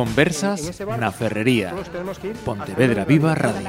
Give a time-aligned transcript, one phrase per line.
[0.00, 1.76] Conversas na Ferrería.
[2.40, 3.68] Pontevedra Viva Radio.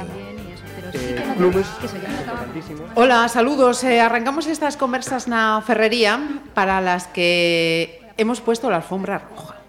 [2.96, 3.84] Hola, saludos.
[3.84, 9.60] Eh, arrancamos estas conversas na Ferrería para las que hemos puesto la alfombra roja.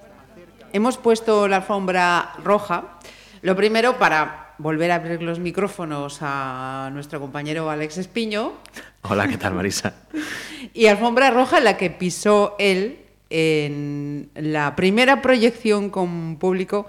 [0.71, 2.95] Hemos puesto la alfombra roja,
[3.43, 8.53] lo primero para volver a abrir los micrófonos a nuestro compañero Alex Espiño.
[9.01, 9.95] Hola, ¿qué tal, Marisa?
[10.73, 13.02] y alfombra roja en la que pisó él
[13.33, 16.85] en la primera proyección con público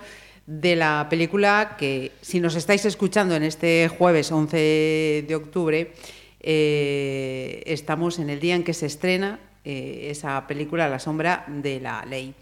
[0.47, 5.93] de la película que, si nos estáis escuchando en este jueves 11 de octubre,
[6.41, 11.81] eh, estamos en el día en que se estrena eh, esa película La sombra de
[11.81, 12.35] la ley.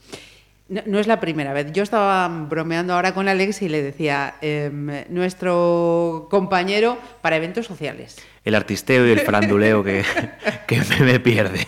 [0.68, 1.70] No, es la primera vez.
[1.72, 8.16] Yo estaba bromeando ahora con Alex y le decía, em, nuestro compañero para eventos sociales.
[8.44, 10.04] El artisteo y el faranduleo que,
[10.66, 11.66] que me, pierde.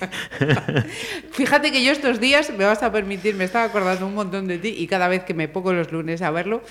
[1.30, 4.58] Fíjate que yo estos días, me vas a permitir, me estaba acordando un montón de
[4.58, 6.62] ti y cada vez que me pongo los lunes a verlo,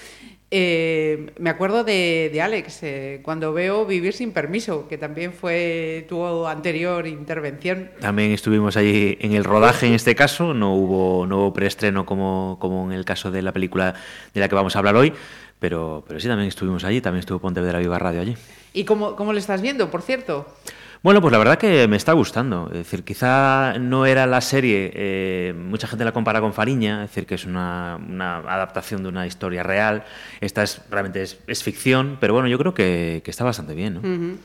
[0.56, 6.46] eh, me acuerdo de, Alex, eh, cuando veo Vivir sin permiso, que también fue tu
[6.46, 7.90] anterior intervención.
[8.00, 12.86] También estuvimos allí en el rodaje en este caso, no hubo, no preestreno como, como
[12.86, 13.96] en el caso de la película
[14.36, 15.12] de la que vamos a hablar hoy,
[15.58, 18.36] pero, pero sí, también estuvimos allí, también estuvo Pontevedra Viva Radio allí.
[18.74, 20.48] ¿Y cómo, cómo lo estás viendo, por cierto?
[21.04, 22.68] Bueno, pues la verdad que me está gustando.
[22.68, 27.10] Es decir, quizá no era la serie, eh, mucha gente la compara con Fariña, es
[27.10, 30.06] decir, que es una, adaptación de una historia real.
[30.40, 33.96] Esta es realmente es, ficción, pero bueno, yo creo que, está bastante bien.
[33.96, 34.38] ¿no?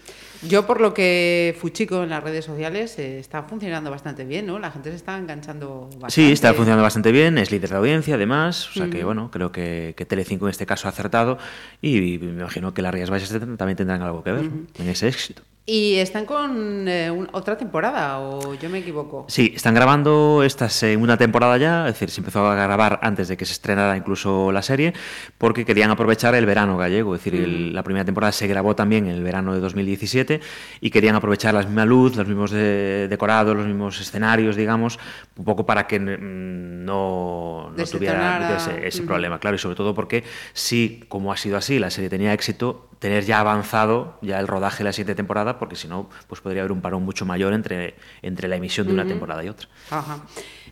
[0.42, 4.58] Yo, por lo que Fuchico en las redes sociales, eh, está funcionando bastante bien, ¿no?
[4.58, 6.10] La gente se está enganchando bastante.
[6.10, 8.68] Sí, está funcionando bastante bien, es líder de audiencia, además.
[8.70, 11.38] O sea que, bueno, creo que, que Telecinco en este caso ha acertado
[11.80, 15.42] y, me imagino que las Rías Baixas también tendrán algo que ver en ese éxito.
[15.70, 19.26] ¿Y están con eh, otra temporada o yo me equivoco?
[19.28, 23.36] Sí, están grabando esta segunda temporada ya, es decir, se empezó a grabar antes de
[23.36, 24.94] que se estrenara incluso la serie,
[25.36, 29.16] porque querían aprovechar el verano gallego, es decir, la primera temporada se grabó también en
[29.16, 30.40] el verano de 2017
[30.80, 34.98] y querían aprovechar la misma luz, los mismos decorados, los mismos escenarios, digamos,
[35.36, 40.24] un poco para que mm, no, no tuviera ese, problema, claro, y sobre todo porque
[40.54, 44.78] si, como ha sido así, la serie tenía éxito, tener ya avanzado ya el rodaje
[44.78, 47.94] de la siguiente temporada, porque si no, pues podría haber un parón mucho mayor entre,
[48.22, 49.68] entre la emisión de una temporada y otra.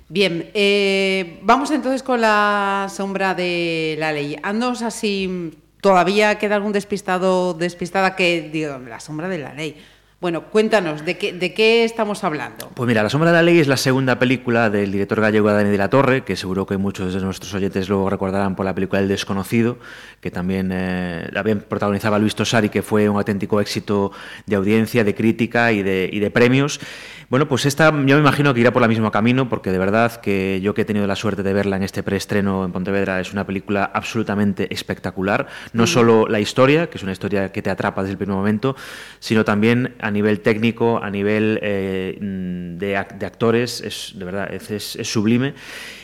[0.09, 4.37] Bien, eh, vamos entonces con la sombra de la ley.
[4.43, 9.77] Andos así, todavía queda algún despistado, despistada que, digo, la sombra de la ley.
[10.19, 12.71] Bueno, cuéntanos, ¿de qué, ¿de qué estamos hablando?
[12.73, 15.69] Pues mira, La sombra de la ley es la segunda película del director gallego Dani
[15.69, 18.99] de la Torre, que seguro que muchos de nuestros oyentes luego recordarán por la película
[18.99, 19.77] El desconocido,
[20.23, 24.11] que también eh, la bien protagonizaba Luis Tosari, que fue un auténtico éxito
[24.47, 26.81] de audiencia, de crítica y de, y de premios.
[27.29, 30.21] Bueno, pues esta yo me imagino que irá por el mismo camino, porque de verdad
[30.21, 33.33] que yo que he tenido la suerte de verla en este preestreno en Pontevedra es
[33.33, 35.49] una película absolutamente espectacular.
[35.73, 38.77] No solo la historia, que es una historia que te atrapa desde el primer momento,
[39.19, 45.55] sino también a nivel técnico, a nivel eh, de, actores, es de verdad es, sublime.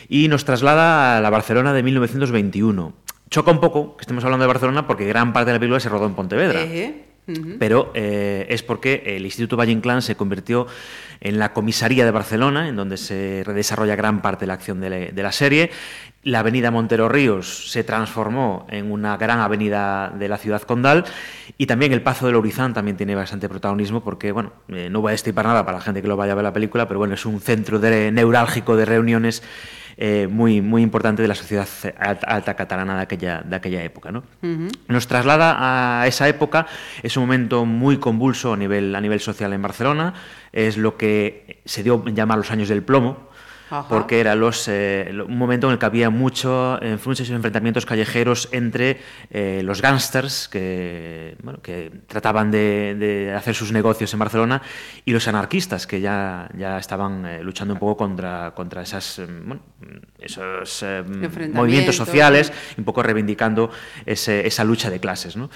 [0.09, 2.93] Y nos traslada a la Barcelona de 1921.
[3.29, 5.89] Choca un poco que estemos hablando de Barcelona porque gran parte de la película se
[5.89, 6.61] rodó en Pontevedra.
[7.57, 10.67] Pero eh, es porque el Instituto Valle Inclán se convirtió
[11.21, 15.13] en la comisaría de Barcelona, en donde se desarrolla gran parte de la acción de
[15.13, 15.71] la, serie.
[16.23, 21.03] La avenida Montero Ríos se transformó en una gran avenida de la ciudad condal
[21.57, 25.09] y también el Pazo de Lourizán también tiene bastante protagonismo porque, bueno, eh, no voy
[25.09, 27.13] a destripar nada para la gente que lo vaya a ver la película, pero bueno,
[27.13, 29.43] es un centro neurálgico de reuniones
[29.97, 31.67] eh, muy, muy importante de la sociedad
[31.97, 34.11] alta, catalana de aquella, de aquella época.
[34.11, 34.23] ¿no?
[34.87, 36.67] Nos traslada a esa época,
[37.03, 40.13] es un momento muy convulso a nivel, a nivel social en Barcelona,
[40.51, 43.32] es lo que se dio en llamar los años del plomo,
[43.89, 48.49] porque era los, eh, un momento en el que había mucho, eh, muchos enfrentamientos callejeros
[48.51, 48.99] entre
[49.31, 54.61] eh, los gángsters que, bueno, que trataban de, hacer sus negocios en Barcelona
[55.05, 59.61] y los anarquistas que ya, ya estaban luchando un poco contra, contra esas, bueno,
[60.19, 60.85] esos
[61.53, 63.71] movimientos sociales, un poco reivindicando
[64.05, 65.35] esa lucha de clases.
[65.35, 65.49] ¿no?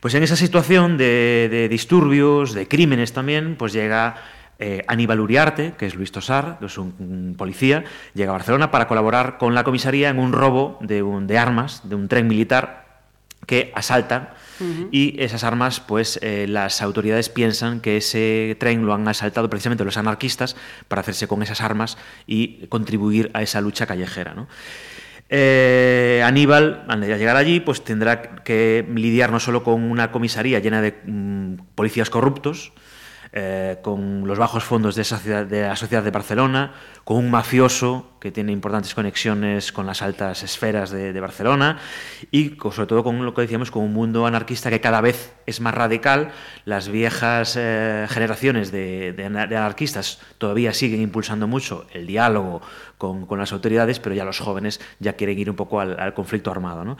[0.00, 4.16] Pues en esa situación de, de disturbios, de crímenes también, pues llega
[4.58, 7.84] eh, Aníbal Uriarte, que es Luis Tosar, que es un, policía,
[8.14, 11.88] llega a Barcelona para colaborar con la comisaría en un robo de, un, de armas,
[11.88, 12.88] de un tren militar
[13.46, 14.30] que asaltan
[14.90, 19.84] y esas armas, pues eh, las autoridades piensan que ese tren lo han asaltado precisamente
[19.84, 20.56] los anarquistas
[20.88, 21.96] para hacerse con esas armas
[22.26, 24.34] y contribuir a esa lucha callejera.
[25.30, 30.82] Eh, Aníbal, al llegar allí, pues tendrá que lidiar no solo con una comisaría llena
[30.82, 32.72] de mm, policías corruptos,
[33.32, 36.72] eh, con los bajos fondos de, esa ciudad, de la sociedad de Barcelona,
[37.04, 41.78] con un mafioso que tiene importantes conexiones con las altas esferas de, Barcelona
[42.30, 45.60] y sobre todo con lo que decíamos, con un mundo anarquista que cada vez es
[45.60, 46.30] más radical.
[46.64, 52.62] Las viejas eh, generaciones de, anarquistas todavía siguen impulsando mucho el diálogo
[52.96, 56.84] con, las autoridades, pero ya los jóvenes ya quieren ir un poco al, conflicto armado.
[56.84, 56.96] ¿no?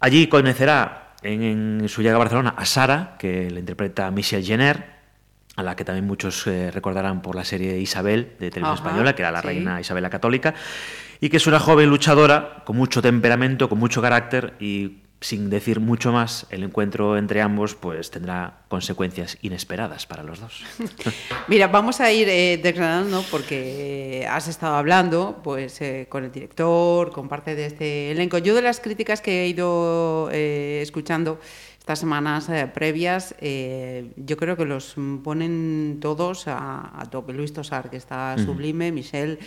[0.00, 4.93] Allí conocerá en, su llegada a Barcelona a Sara, que le interpreta Michel Jenner,
[5.56, 9.22] a la que también muchos eh, recordarán por la serie Isabel de Televisión Española, que
[9.22, 10.54] era la reina Isabel la Católica,
[11.20, 15.80] y que es una joven luchadora con mucho temperamento, con mucho carácter y sin decir
[15.80, 20.62] mucho más, el encuentro entre ambos pues tendrá consecuencias inesperadas para los dos.
[21.48, 27.10] Mira, vamos a ir eh, desgranando porque has estado hablando pues eh, con el director,
[27.10, 28.36] con parte de este elenco.
[28.36, 31.40] Yo de las críticas que he ido eh, escuchando
[31.84, 37.34] estas semanas eh, previas, eh, yo creo que los ponen todos a, a tope.
[37.34, 39.38] Luis Tosar, que está sublime, Michelle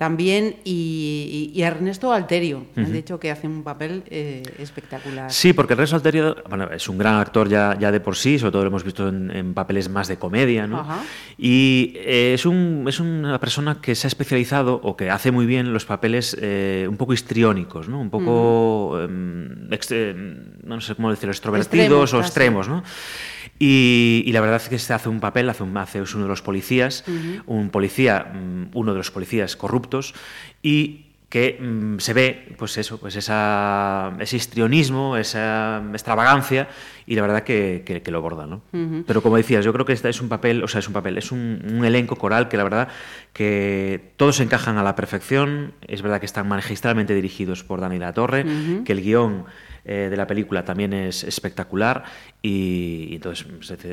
[0.00, 2.64] también y, Ernesto Alterio.
[2.74, 5.30] Han dicho que hace un papel eh, espectacular.
[5.30, 8.52] Sí, porque Ernesto Alterio bueno, es un gran actor ya, ya de por sí, sobre
[8.52, 10.86] todo lo hemos visto en, papeles más de comedia, ¿no?
[11.36, 15.44] Y eh, es, un, es una persona que se ha especializado o que hace muy
[15.44, 18.00] bien los papeles eh, un poco histriónicos, ¿no?
[18.00, 19.68] Un poco, em,
[20.64, 22.82] no sé cómo decirlo, extrovertidos o extremos, ¿no?
[23.62, 26.30] Y, la verdad es que se hace un papel, hace, un, hace es uno de
[26.30, 27.04] los policías,
[27.44, 29.54] un policía, mm, uno de los policías
[30.62, 36.68] y que mm, se ve pues eso, pues esa, ese histrionismo, esa extravagancia
[37.06, 38.62] y la verdad que, que, lo borda, ¿no?
[39.06, 41.18] Pero como decías, yo creo que este es un papel, o sea, es un papel,
[41.18, 42.88] es un, elenco coral que la verdad
[43.32, 48.12] que todos encajan a la perfección, es verdad que están magistralmente dirigidos por Dani La
[48.12, 48.44] Torre,
[48.84, 49.44] que el guion
[49.84, 52.04] eh, de la película también es espectacular
[52.42, 53.46] y, entonces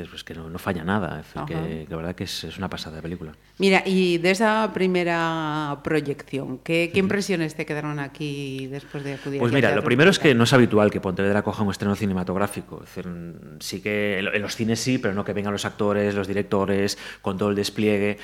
[0.09, 3.33] pues que no, falla nada, que, la verdad que es, una pasada de película.
[3.57, 9.39] Mira, y de esa primera proyección, ¿qué, impresiones te quedaron aquí después de acudir?
[9.39, 12.83] Pues mira, lo primero es que no es habitual que Pontevedra coja un estreno cinematográfico,
[12.83, 13.11] es decir,
[13.59, 17.37] sí que en los cines sí, pero no que vengan los actores, los directores, con
[17.37, 18.17] todo el despliegue.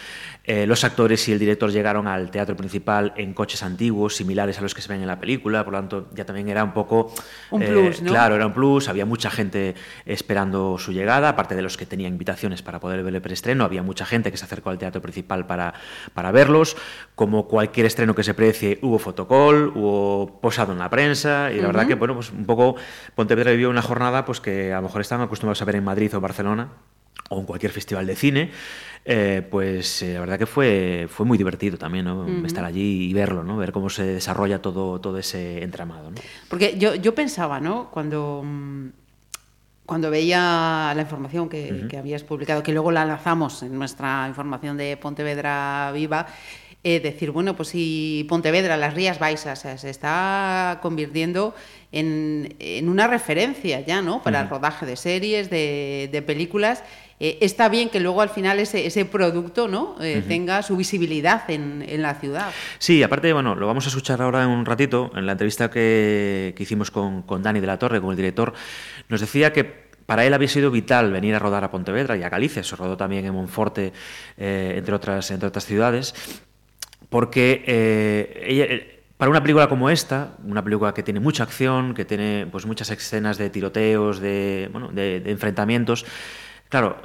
[0.44, 4.62] Eh, los actores y el director llegaron al teatro principal en coches antiguos, similares a
[4.62, 7.14] los que se ven en la película, por lo tanto ya también era un poco
[7.56, 8.12] un plus, ¿no?
[8.12, 8.90] Claro, era un plus.
[8.90, 13.16] Había mucha gente esperando su llegada, aparte de los que tenían invitaciones para poder ver
[13.16, 13.64] el preestreno.
[13.64, 15.74] Había mucha gente que se acercó al teatro principal para,
[16.14, 16.76] para verlos.
[17.16, 21.52] Como cualquier estreno que se precie, hubo fotocall, hubo posado en la prensa.
[21.52, 22.76] Y la verdad que, bueno, pues un poco
[23.16, 26.16] Pontevedra vivió una jornada pues que a lo mejor están acostumbrados a ver en Madrid
[26.16, 26.70] o Barcelona
[27.30, 28.52] o en cualquier festival de cine,
[29.06, 32.08] eh, pues eh, la verdad que fue, fue muy divertido también
[32.46, 33.58] estar allí y verlo, ¿no?
[33.58, 36.12] ver cómo se desarrolla todo, todo ese entramado.
[36.50, 37.90] Porque yo, yo pensaba, ¿no?
[37.92, 38.88] cuando, mm,
[39.86, 44.78] cuando veía la información que, que, habías publicado, que luego la lanzamos en nuestra información
[44.78, 46.28] de Pontevedra Viva,
[46.86, 51.56] eh, decir, bueno, pues si Pontevedra, las Rías Baixas, se está convirtiendo
[51.94, 54.22] en, en, una referencia ya, ¿no?
[54.22, 56.84] Para el rodaje de series, de, de películas
[57.26, 59.96] eh, está bien que luego al final ese, ese producto ¿no?
[60.02, 62.52] Eh, tenga su visibilidad en, en, la ciudad.
[62.80, 66.54] Sí, aparte, bueno, lo vamos a escuchar ahora en un ratito, en la entrevista que,
[66.54, 68.52] que hicimos con, con Dani de la Torre, con el director,
[69.08, 69.64] nos decía que
[70.06, 72.98] para él había sido vital venir a rodar a Pontevedra y a Galicia, se rodó
[72.98, 73.94] también en Monforte,
[74.36, 76.14] eh, entre, otras, entre otras ciudades,
[77.08, 77.64] porque
[78.46, 78.68] ella,
[79.16, 82.92] para una película como esta, una película que tiene mucha acción, que tiene pues, muchas
[82.92, 86.06] escenas de tiroteos, de, bueno, de enfrentamientos,
[86.74, 86.98] Claro,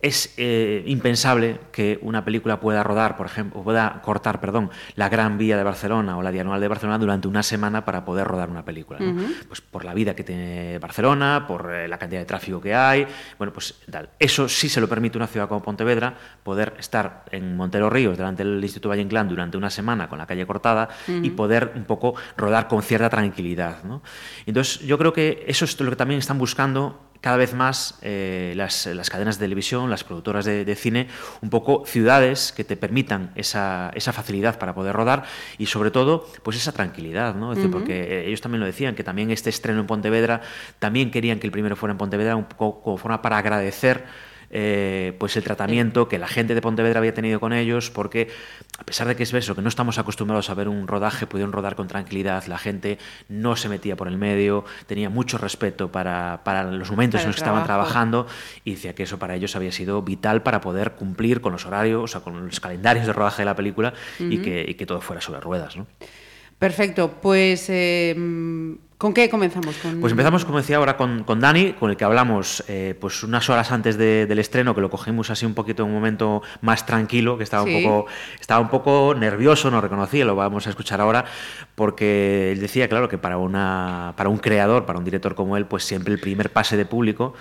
[0.00, 5.38] es eh, impensable que una película pueda rodar, por ejemplo, pueda cortar, perdón, la Gran
[5.38, 8.66] Vía de Barcelona o la Diagonal de Barcelona durante una semana para poder rodar una
[8.66, 9.00] película.
[9.48, 13.06] Pues por la vida que tiene Barcelona, por eh, la cantidad de tráfico que hay,
[13.38, 14.10] bueno, pues tal.
[14.18, 18.44] Eso sí se lo permite una ciudad como Pontevedra, poder estar en Montero Ríos, delante
[18.44, 22.14] del Instituto Valle Inclán, durante una semana con la calle cortada y poder un poco
[22.36, 23.82] rodar con cierta tranquilidad.
[23.84, 24.02] ¿no?
[24.44, 28.52] Entonces, yo creo que eso es lo que también están buscando cada vez más eh,
[28.56, 31.08] las, las, cadenas de televisión, las productoras de, cine,
[31.42, 35.24] un poco ciudades que te permitan esa, esa, facilidad para poder rodar
[35.58, 37.54] y sobre todo pues esa tranquilidad, ¿no?
[37.70, 40.42] porque ellos también lo decían, que también este estreno en Pontevedra,
[40.78, 44.04] también querían que el primero fuera en Pontevedra un poco como forma para agradecer
[44.50, 48.28] eh, pues el tratamiento que la gente de Pontevedra había tenido con ellos, porque
[48.78, 51.52] a pesar de que es eso, que no estamos acostumbrados a ver un rodaje, pudieron
[51.52, 56.40] rodar con tranquilidad, la gente no se metía por el medio, tenía mucho respeto para,
[56.70, 58.26] los momentos en los que estaban trabajando
[58.64, 62.02] y decía que eso para ellos había sido vital para poder cumplir con los horarios,
[62.02, 65.40] o sea, con los calendarios de rodaje de la película y, que, todo fuera sobre
[65.40, 65.76] ruedas.
[66.58, 67.66] Perfecto, pues...
[67.68, 68.16] Eh,
[68.98, 69.76] ¿Con qué comenzamos?
[70.00, 73.48] Pues empezamos, como decía ahora, con, con Dani, con el que hablamos eh, pues unas
[73.48, 77.38] horas antes del estreno, que lo cogimos así un poquito en un momento más tranquilo,
[77.38, 78.06] que estaba un, poco,
[78.40, 81.26] estaba un poco nervioso, no reconocía, lo vamos a escuchar ahora,
[81.76, 85.66] porque él decía, claro, que para, una, para un creador, para un director como él,
[85.66, 87.34] pues siempre el primer pase de público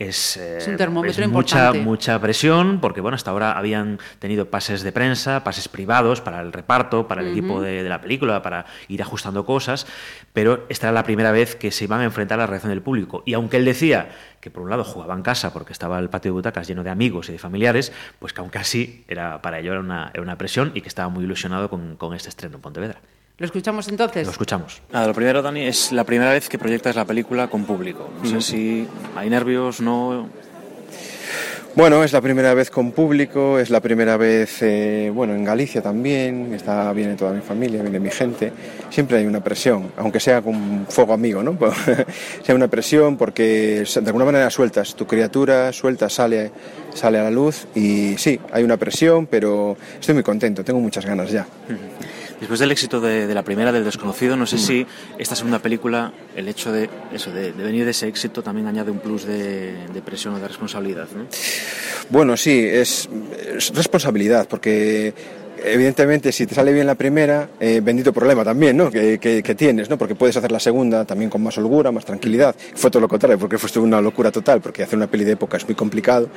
[0.00, 5.44] es, un termómetro mucha, mucha presión, porque bueno, hasta ahora habían tenido pases de prensa,
[5.44, 9.86] pases privados para el reparto, para el equipo de, la película, para ir ajustando cosas,
[10.32, 12.80] pero esta era la primera vez que se iban a enfrentar a la reacción del
[12.80, 13.22] público.
[13.26, 14.08] Y aunque él decía
[14.40, 16.88] que por un lado jugaba en casa porque estaba el patio de butacas lleno de
[16.88, 20.72] amigos y de familiares, pues que aunque así era, para ello era una, una presión
[20.74, 23.00] y que estaba muy ilusionado con, con este estreno en Pontevedra.
[23.40, 24.26] ¿Lo escuchamos entonces?
[24.26, 24.82] Lo escuchamos.
[24.92, 28.10] Nada, lo primero, Dani, es la primera vez que proyectas la película con público.
[28.22, 30.28] No sé si hay nervios, no.
[31.74, 35.80] Bueno, es la primera vez con público, es la primera vez, eh, bueno, en Galicia
[35.80, 38.52] también, está, viene toda mi familia, viene mi gente.
[38.90, 41.56] Siempre hay una presión, aunque sea con fuego amigo, ¿no?
[42.44, 46.50] sea una presión porque de alguna manera sueltas tu criatura, sueltas, sale,
[46.92, 51.06] sale a la luz y sí, hay una presión, pero estoy muy contento, tengo muchas
[51.06, 51.46] ganas ya.
[52.40, 54.86] Después del éxito de, la primera, del desconocido, no sé si
[55.18, 58.98] esta segunda película, el hecho de, eso, de, venir de ese éxito, también añade un
[58.98, 61.06] plus de, presión o de responsabilidad.
[61.14, 61.26] ¿no?
[62.08, 63.08] Bueno, sí, es
[63.74, 65.12] responsabilidad, porque
[65.64, 68.90] evidentemente, si te sale bien la primera, eh, bendito problema también, ¿no?
[68.90, 69.18] Que,
[69.56, 69.98] tienes, ¿no?
[69.98, 72.54] Porque puedes hacer la segunda también con más holgura, más tranquilidad.
[72.74, 75.56] Fue todo lo contrario, porque fue una locura total, porque hacer una peli de época
[75.56, 76.28] es muy complicado.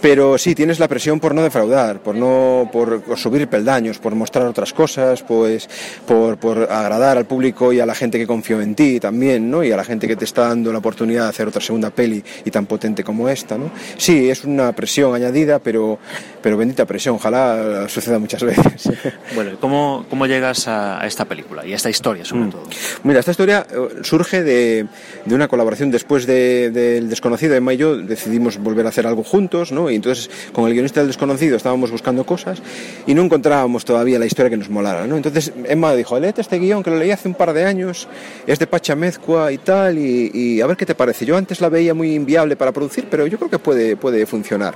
[0.00, 4.46] Pero sí, tienes la presión por no defraudar, por no por, subir peldaños, por mostrar
[4.46, 5.68] otras cosas, pues
[6.06, 9.64] por, por agradar al público y a la gente que confió en ti también, ¿no?
[9.64, 12.22] Y a la gente que te está dando la oportunidad de hacer otra segunda peli
[12.44, 13.70] y tan potente como esta, ¿no?
[13.96, 15.98] Sí, es una presión añadida, pero,
[16.42, 18.59] pero bendita presión, ojalá suceda muchas veces.
[19.34, 22.50] Bueno, ¿cómo, cómo llegas a, esta película y a esta historia, sobre mm.
[22.50, 22.62] todo?
[23.04, 24.86] Mira, esta historia eh, surge de,
[25.24, 27.54] de una colaboración después del de, Desconocido.
[27.54, 29.90] Emma y yo decidimos volver a hacer algo juntos, ¿no?
[29.90, 32.62] Y entonces, con el guionista del Desconocido estábamos buscando cosas
[33.06, 35.16] y no encontrábamos todavía la historia que nos molara, ¿no?
[35.16, 38.08] Entonces, Emma dijo, léete este guion que lo leí hace un par de años,
[38.46, 41.24] es de Pachamezcua y tal, y, y a ver qué te parece.
[41.24, 44.74] Yo antes la veía muy inviable para producir, pero yo creo que puede, puede funcionar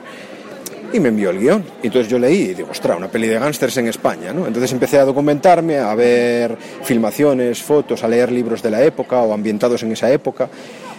[0.94, 1.64] y me envió el guion.
[1.82, 4.46] Y entonces yo leí y digo, ostras, una peli de gángsters en España, ¿no?
[4.46, 9.32] Entonces empecé a documentarme, a ver filmaciones, fotos, a leer libros de la época o
[9.32, 10.48] ambientados en esa época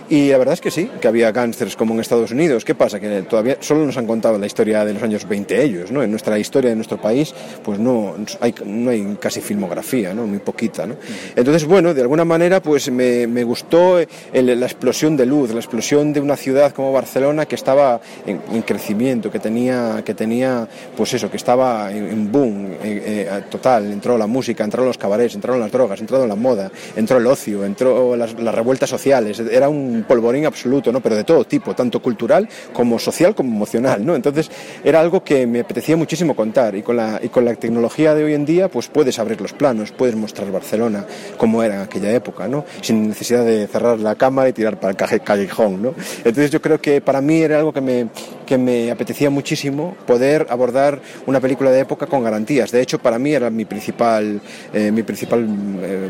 [0.09, 2.63] y la verdad es que sí, que había gángsters como en Estados Unidos.
[2.63, 2.99] ¿Qué pasa?
[2.99, 6.03] Que todavía solo nos han contado la historia de los años 20 ellos, ¿no?
[6.03, 7.33] En nuestra historia de nuestro país,
[7.63, 10.27] pues no hay, no hay casi filmografía, ¿no?
[10.27, 10.95] Muy poquita, ¿no?
[11.35, 13.97] Entonces, bueno, de alguna manera, pues me, me gustó
[14.33, 19.31] la explosión de luz, la explosión de una ciudad como Barcelona que estaba en, crecimiento,
[19.31, 23.91] que tenía, que tenía, pues eso, que estaba en, boom eh, eh, total.
[23.91, 27.65] Entró la música, entraron los cabarets, entraron las drogas, entró la moda, entró el ocio,
[27.65, 29.39] entró las revueltas sociales.
[29.39, 31.01] Era un polvorín absoluto, ¿no?
[31.01, 34.05] pero de todo tipo, tanto cultural como social como emocional.
[34.05, 34.15] ¿no?
[34.15, 34.49] Entonces
[34.83, 38.23] era algo que me apetecía muchísimo contar y con, la, y con la tecnología de
[38.23, 41.05] hoy en día pues puedes abrir los planos, puedes mostrar Barcelona
[41.37, 42.65] como era en aquella época, ¿no?
[42.81, 45.81] sin necesidad de cerrar la cámara y tirar para el callejón.
[45.81, 45.93] ¿no?
[46.17, 48.07] Entonces yo creo que para mí era algo que me,
[48.45, 52.71] que me apetecía muchísimo poder abordar una película de época con garantías.
[52.71, 54.41] De hecho, para mí era mi principal,
[54.73, 55.47] eh, mi principal
[55.81, 56.09] eh,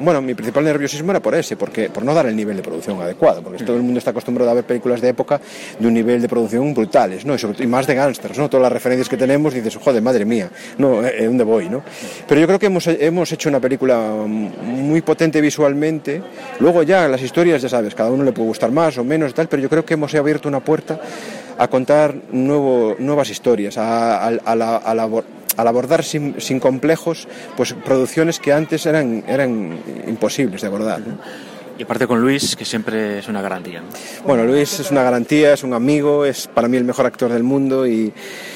[0.00, 3.00] bueno, mi principal nerviosismo era por ese, porque por no dar el nivel de producción
[3.00, 5.40] adecuado, porque todo el mundo está acostumbrado a ver películas de época
[5.78, 7.34] de un nivel de producción brutales, ¿no?
[7.58, 8.48] Y, más de gángsters, ¿no?
[8.48, 11.82] Todas las referencias que tenemos dices, joder, madre mía, no, ¿eh, ¿dónde voy, no?
[12.26, 16.22] Pero yo creo que hemos, hemos hecho una película muy potente visualmente.
[16.60, 19.48] Luego ya las historias, ya sabes, cada uno le puede gustar más o menos tal,
[19.48, 21.00] pero yo creo que hemos abierto una puerta
[21.58, 25.08] a contar nuevo, nuevas historias, a, a, a, la, a, la,
[25.58, 31.02] al abordar sin, sin, complejos pues producciones que antes eran, eran imposibles de abordar.
[31.78, 33.80] Y aparte con Luis, que siempre es una garantía.
[34.26, 37.44] Bueno, Luis es una garantía, es un amigo, es para mí el mejor actor del
[37.44, 38.12] mundo y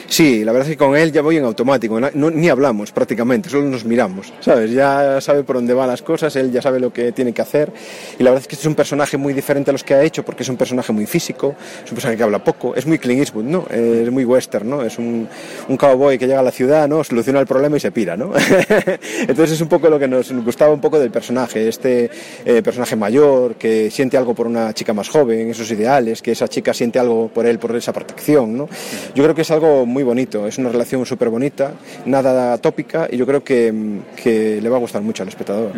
[0.09, 3.49] sí, la verdad es que con él ya voy en automático, no, ni hablamos prácticamente,
[3.49, 4.73] solo nos miramos, ¿sabes?
[4.73, 7.73] Ya sabe por dónde van las cosas, él ya sabe lo que tiene que hacer
[8.19, 10.03] y la verdad es que este es un personaje muy diferente a los que ha
[10.03, 12.99] hecho porque es un personaje muy físico, es un personaje que habla poco, es muy
[12.99, 13.67] Clint Eastwood, ¿no?
[13.71, 14.83] Es muy western, ¿no?
[14.83, 15.29] Es un,
[15.69, 17.05] un cowboy que llega a la ciudad, ¿no?
[17.05, 18.33] Soluciona el problema y se pira, ¿no?
[19.21, 22.11] Entonces es un poco lo que nos gustaba un poco del personaje, este
[22.45, 23.12] eh, personaje mayor
[23.59, 27.29] que siente algo por una chica más joven, esos ideales, que esa chica siente algo
[27.29, 28.57] por él, por esa protección.
[28.57, 28.69] ¿no?
[29.15, 31.73] Yo creo que es algo muy bonito, es una relación súper bonita,
[32.07, 33.73] nada tópica y yo creo que,
[34.17, 35.73] que, le va a gustar mucho al espectador.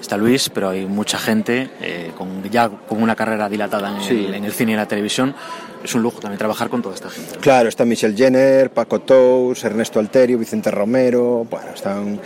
[0.00, 4.34] Está Luis, pero hay mucha gente eh, con, ya con una carrera dilatada en, el,
[4.34, 5.34] en el cine y la televisión
[5.82, 7.38] es un lujo también trabajar con toda esta gente.
[7.38, 12.20] Claro, está Michelle Jenner, Paco Tous, Ernesto Alterio, Vicente Romero, bueno, están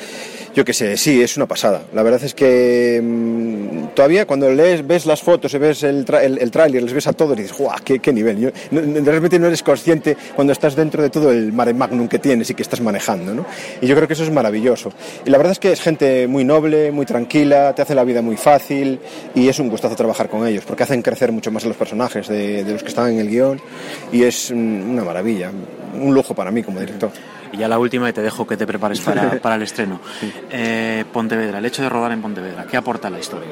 [0.59, 1.83] Yo que sé, sí, es una pasada.
[1.95, 6.51] La verdad es que mm, todavía cuando lees, ves las fotos y ves el, el,
[6.51, 7.79] tráiler, les ves a todos y dices, ¡guau!
[7.85, 8.41] Qué, qué nivel!
[8.41, 12.19] Yo, de repente no eres consciente cuando estás dentro de todo el mare magnum que
[12.19, 13.47] tienes y que estás manejando, ¿no?
[13.81, 14.93] Y yo creo que eso es maravilloso.
[15.25, 18.21] Y la verdad es que es gente muy noble, muy tranquila, te hace la vida
[18.21, 18.99] muy fácil
[19.37, 22.27] y es un gustazo trabajar con ellos porque hacen crecer mucho más a los personajes
[22.27, 23.61] de, de los que están en el guion
[24.11, 25.53] y es mm, una maravilla,
[25.95, 27.13] un lujo para mí como director.
[27.53, 30.01] Y ya la última y te dejo que te prepares para, para el estreno.
[30.51, 33.51] Eh, Pontevedra, el hecho de rodar en Pontevedra, ¿qué aporta la historia?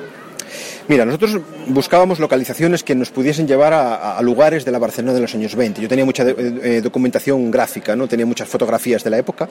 [0.88, 5.34] Mira, nosotros buscábamos localizaciones que nos pudiesen llevar a, lugares de la Barcelona de los
[5.34, 5.82] años 20.
[5.82, 8.06] Yo tenía mucha eh, eh, documentación gráfica, ¿no?
[8.06, 9.48] tenía muchas fotografías de la época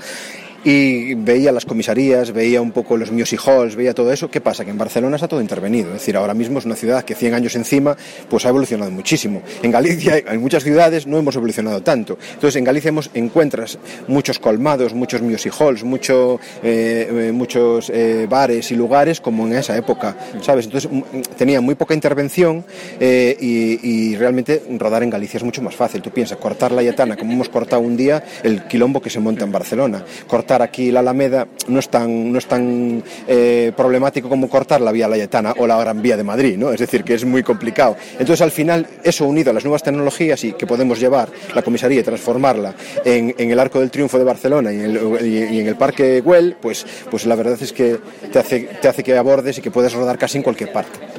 [0.64, 4.32] y veía las comisarías, veía un poco los music halls, veía todo eso.
[4.32, 4.64] ¿Qué pasa?
[4.64, 5.90] Que en Barcelona está todo intervenido.
[5.90, 7.98] Es decir, ahora mismo es una ciudad que 100 años encima
[8.30, 9.44] pues ha evolucionado muchísimo.
[9.62, 12.18] En Galicia, en muchas ciudades no hemos evolucionado tanto.
[12.34, 13.78] Entonces, en Galicia hemos, encuentras
[14.08, 17.92] muchos colmados, muchos music halls, mucho, eh, muchos
[18.30, 20.66] bares y lugares como en esa época, ¿sabes?
[20.66, 20.90] Entonces,
[21.38, 22.66] tenía muy poca intervención
[23.00, 26.02] eh, y, realmente rodar en Galicia es mucho más fácil.
[26.02, 29.44] Tú piensas, cortar la Yetana, como hemos cortado un día, el quilombo que se monta
[29.44, 30.04] en Barcelona.
[30.28, 34.92] Cortar aquí la Alameda no es tan, no es tan eh, problemático como cortar la
[34.92, 36.72] vía Layetana o la Gran Vía de Madrid, ¿no?
[36.72, 37.98] Es decir, que es muy complicado.
[38.14, 42.00] Entonces, al final, eso unido a las nuevas tecnologías y que podemos llevar la comisaría
[42.00, 46.22] y transformarla en, el Arco del Triunfo de Barcelona y en el, en el Parque
[46.22, 47.98] Güell, pues, pues la verdad es que
[48.32, 51.15] te hace, te hace que abordes y que puedes rodar casi en cualquier parte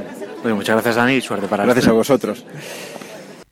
[0.54, 2.44] muchas gracias Dani y suerte para Gracias a vosotros.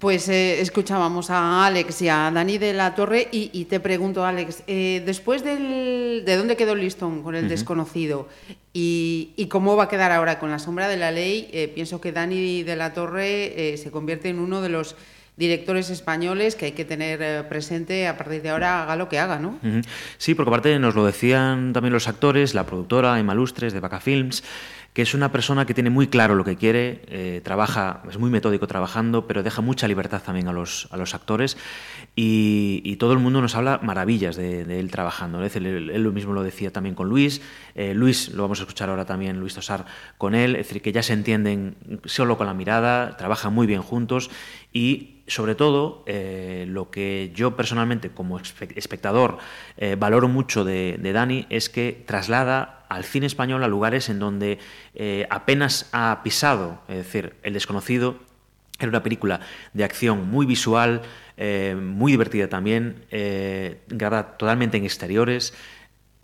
[0.05, 4.63] Pues eh, escuchábamos a Alex y a Dani de la Torre y, te pregunto, Alex,
[4.67, 8.29] eh, después del, de dónde quedó el listón con el desconocido
[8.75, 12.13] y, cómo va a quedar ahora con la sombra de la ley, eh, pienso que
[12.13, 14.95] Dani de la Torre se convierte en uno de los
[15.39, 19.39] directores españoles que hay que tener presente a partir de ahora, haga lo que haga,
[19.39, 19.59] ¿no?
[20.19, 24.01] Sí, porque aparte nos lo decían también los actores, la productora Emma Lustres de Vaca
[24.01, 24.45] Films,
[24.95, 28.31] que es una persona que tiene muy claro lo que quiere, eh, trabaja, es muy
[28.31, 31.57] metódico trabajando, pero deja mucha libertad también a los, a los actores
[32.15, 35.45] y, todo el mundo nos habla maravillas de, él trabajando.
[35.45, 37.43] Él, lo mismo lo decía también con Luis,
[37.75, 39.85] eh, Luis lo vamos a escuchar ahora también, Luis Tosar
[40.17, 43.83] con él, es decir, que ya se entienden solo con la mirada, trabajan muy bien
[43.83, 44.31] juntos
[44.73, 49.39] y sobre todo, eh, lo que yo personalmente como espectador
[49.99, 54.59] valoro mucho de, Dani es que traslada al cine español a lugares en donde
[54.95, 58.19] eh, apenas ha pisado, es decir, El desconocido
[58.79, 59.41] era una película
[59.73, 61.03] de acción muy visual,
[61.37, 65.55] eh, muy divertida también, eh, grabada totalmente en exteriores,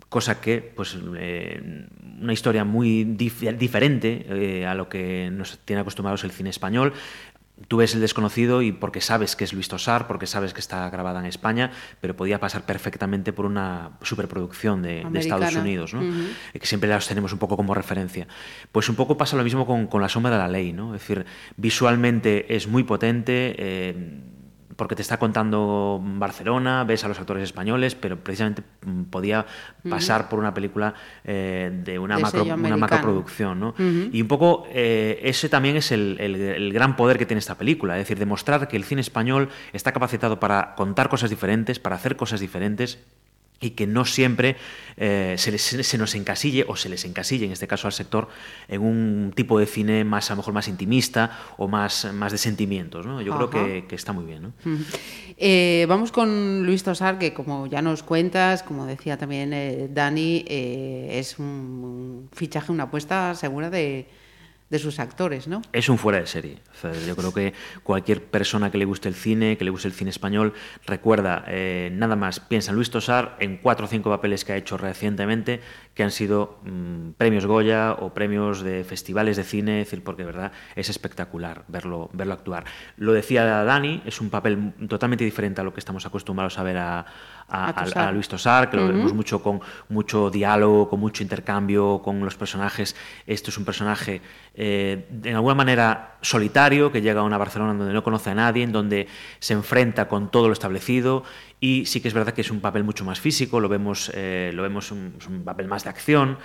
[0.09, 6.49] cosa que, pues, una historia muy diferente a lo que nos tiene acostumbrados el cine
[6.49, 6.91] español,
[7.67, 10.89] tú ves el desconocido y porque sabes que es Luis Tosar, porque sabes que está
[10.89, 16.01] grabada en España, pero podía pasar perfectamente por una superproducción de, Estados Unidos, ¿no?
[16.53, 18.27] que siempre las tenemos un poco como referencia.
[18.71, 20.95] Pues un poco pasa lo mismo con, con La sombra de la ley, ¿no?
[20.95, 21.25] es decir,
[21.57, 23.55] visualmente es muy potente.
[23.57, 24.30] Eh,
[24.81, 29.45] porque te está contando Barcelona, ves a los actores españoles, pero precisamente mm, podía
[29.87, 33.59] pasar por una película eh, de una, macro, una macroproducción.
[33.59, 33.75] ¿no?
[33.77, 37.93] Y un poco eh, ese también es el, el, gran poder que tiene esta película,
[37.95, 42.15] es decir, demostrar que el cine español está capacitado para contar cosas diferentes, para hacer
[42.15, 42.97] cosas diferentes
[43.61, 44.57] y que no siempre
[44.97, 48.27] eh, se, se, nos encasille o se les encasille, en este caso al sector,
[48.67, 52.37] en un tipo de cine más a lo mejor más intimista o más, más de
[52.39, 53.05] sentimientos.
[53.05, 53.21] ¿no?
[53.21, 54.43] Yo creo que, que, está muy bien.
[54.43, 54.53] ¿no?
[55.37, 60.43] Eh, vamos con Luis Tosar, que como ya nos cuentas, como decía también eh, Dani,
[60.47, 64.07] es un fichaje, una apuesta segura de,
[64.71, 65.61] de sus actores, ¿no?
[65.73, 66.59] Es un fuera de serie.
[67.05, 67.53] yo creo que
[67.83, 70.53] cualquier persona que le guste el cine, que le guste el cine español,
[70.85, 74.55] recuerda, eh, nada más piensa en Luis Tosar, en cuatro o cinco papeles que ha
[74.55, 75.59] hecho recientemente,
[75.93, 80.53] que han sido mm, premios Goya o premios de festivales de cine, decir, porque verdad
[80.77, 82.63] es espectacular verlo, verlo actuar.
[82.95, 86.77] Lo decía Dani, es un papel totalmente diferente a lo que estamos acostumbrados a ver
[86.77, 87.05] a,
[87.51, 92.35] a, Luis Tosar, que lo vemos mucho con mucho diálogo, con mucho intercambio con los
[92.35, 92.95] personajes.
[93.27, 94.21] Esto es un personaje,
[94.55, 98.63] eh, de alguna manera, solitario, que llega a una Barcelona donde no conoce a nadie,
[98.63, 99.07] en donde
[99.39, 101.23] se enfrenta con todo lo establecido.
[101.59, 104.51] Y sí que es verdad que es un papel mucho más físico, lo vemos, eh,
[104.53, 106.37] lo vemos un, un papel más de acción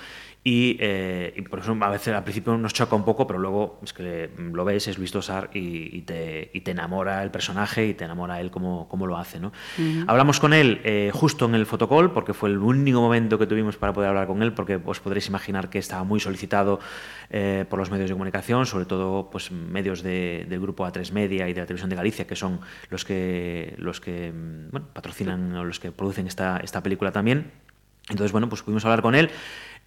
[0.49, 3.93] eh, y, por eso a veces al principio nos choca un poco, pero luego es
[3.93, 8.05] que lo ves, es Luis Tosar y, te, y, te, enamora el personaje y te
[8.05, 9.41] enamora él como, lo hace.
[9.41, 9.51] ¿no?
[10.07, 13.77] Hablamos con él eh, justo en el fotocall, porque fue el único momento que tuvimos
[13.77, 16.79] para poder hablar con él, porque os podréis imaginar que estaba muy solicitado
[17.31, 21.55] eh, por los medios de comunicación, sobre todo pues, medios del grupo A3 Media y
[21.55, 24.33] de la Televisión de Galicia, que son los que, los que
[24.71, 27.51] bueno, patrocinan o los que producen esta, esta película también.
[28.09, 29.31] Entonces, bueno, pues pudimos hablar con él.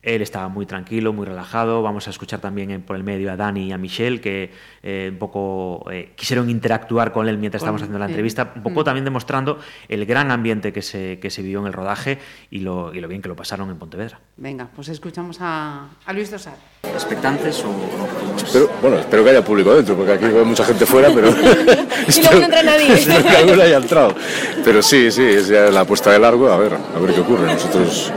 [0.02, 1.82] Él estaba muy tranquilo, muy relajado.
[1.82, 5.18] Vamos a escuchar también por el medio a Dani y a Michelle, que eh, un
[5.18, 8.84] poco eh, quisieron interactuar con él mientras estábamos haciendo la entrevista, un poco mm.
[8.86, 9.60] también demostrando
[9.90, 12.18] el gran ambiente que se, que se vivió en el rodaje
[12.50, 14.20] y lo, y lo bien que lo pasaron en Pontevedra.
[14.38, 16.56] Venga, pues escuchamos a, a Luis Dosar.
[16.84, 17.76] ¿Expectantes o
[18.38, 21.30] Espero, bueno, espero que haya público dentro, porque aquí hay mucha gente fuera, pero...
[22.08, 22.94] y no entra nadie.
[22.94, 24.16] espero que alguno haya entrado.
[24.64, 27.46] Pero sí, sí, es ya la apuesta de largo, a ver, a ver qué ocurre.
[27.46, 28.12] Nosotros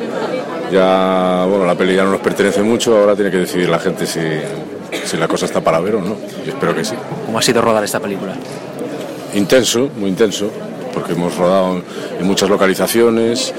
[0.73, 4.07] ya, bueno, la peli ya no nos pertenece mucho, ahora tiene que decidir la gente
[4.07, 4.21] si,
[5.05, 6.17] si la cosa está para ver o no.
[6.45, 6.95] Yo espero que sí.
[7.27, 8.35] ¿Cómo ha sido rodar esta película?
[9.35, 10.51] Intenso, muy intenso,
[10.93, 11.83] porque hemos rodado
[12.19, 13.53] en muchas localizaciones,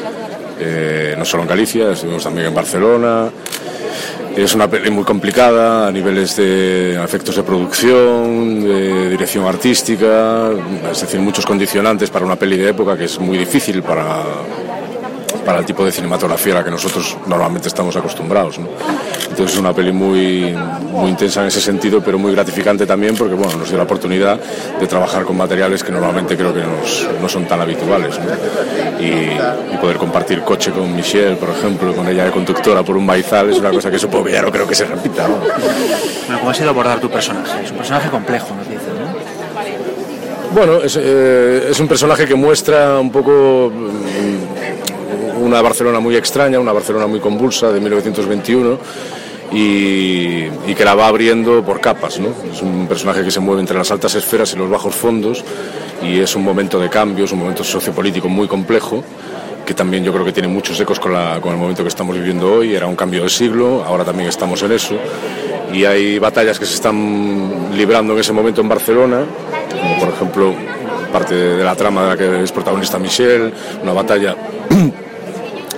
[0.59, 3.29] eh, no solo en Galicia, estuvimos también en Barcelona.
[4.35, 10.49] Es una peli muy complicada a niveles de efectos de producción, de dirección artística,
[10.91, 14.23] es decir, muchos condicionantes para una peli de época que es muy difícil para,
[15.45, 18.57] para el tipo de cinematografía a la que nosotros normalmente estamos acostumbrados.
[18.57, 20.55] Entonces es una peli muy,
[20.91, 24.39] muy intensa en ese sentido, pero muy gratificante también porque bueno, nos dio la oportunidad
[24.79, 26.61] de trabajar con materiales que normalmente creo que
[27.21, 28.19] no son tan habituales.
[28.99, 33.49] Y, poder compartir coche con Michelle, por ejemplo, con ella de conductora por un maizal,
[33.49, 35.27] es una cosa que supongo que ya no creo que se repita.
[35.27, 37.65] Bueno, ¿Cómo ha sido abordar tu personaje?
[37.65, 39.13] Es un personaje complejo, nos dicen, ¿no?
[40.53, 43.71] Bueno, es, eh, es un personaje que muestra un poco
[45.53, 48.79] una Barcelona muy extraña, una Barcelona muy convulsa de 1921
[49.51, 52.19] y, que la va abriendo por capas.
[52.51, 55.43] Es un personaje que se mueve entre las altas esferas y los bajos fondos
[56.01, 59.03] y es un momento de cambio, es un momento sociopolítico muy complejo
[59.63, 62.51] que también yo creo que tiene muchos ecos con, con el momento que estamos viviendo
[62.51, 62.73] hoy.
[62.73, 64.95] Era un cambio de siglo, ahora también estamos en eso.
[65.71, 69.23] Y hay batallas que se están librando en ese momento en Barcelona,
[69.69, 70.53] como por ejemplo
[71.13, 74.35] parte de la trama de la que es protagonista Michelle, una batalla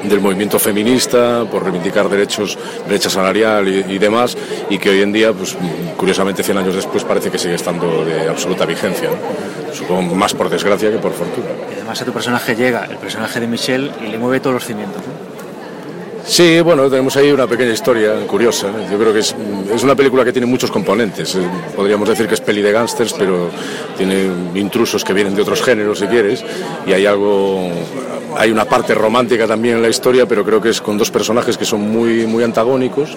[0.09, 4.37] del movimiento feminista, por reivindicar derechos, brecha salarial y, demás,
[4.69, 5.55] y que hoy en día, pues
[5.97, 9.09] curiosamente 100 años después, parece que sigue estando de absoluta vigencia.
[9.73, 11.47] Supongo más por desgracia que por fortuna.
[11.71, 14.65] Y además a tu personaje llega, el personaje de Michelle, y le mueve todos los
[14.65, 15.01] cimientos.
[16.27, 18.67] Sí, bueno, tenemos ahí una pequeña historia curiosa.
[18.91, 19.35] Yo creo que es,
[19.73, 21.35] es, una película que tiene muchos componentes.
[21.35, 21.39] Eh,
[21.75, 23.49] podríamos decir que es peli de gángsters, pero
[23.95, 26.43] tiene intrusos que vienen de otros géneros, si quieres,
[26.88, 27.69] y hay algo,
[28.38, 31.57] hay una parte romántica también en la historia, pero creo que es con dos personajes
[31.57, 33.15] que son muy, muy antagónicos,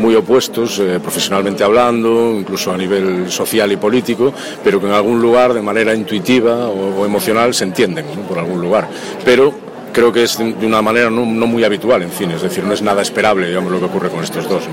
[0.00, 4.32] muy opuestos, eh, profesionalmente hablando, incluso a nivel social y político,
[4.64, 8.88] pero que en algún lugar, de manera intuitiva o, emocional, se entienden por algún lugar.
[9.24, 9.54] Pero
[9.92, 12.82] creo que es de una manera no, muy habitual en cine, es decir, no es
[12.82, 14.64] nada esperable digamos, lo que ocurre con estos dos.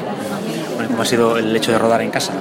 [0.75, 2.33] Bueno, ¿Cómo ha sido el hecho de rodar en casa?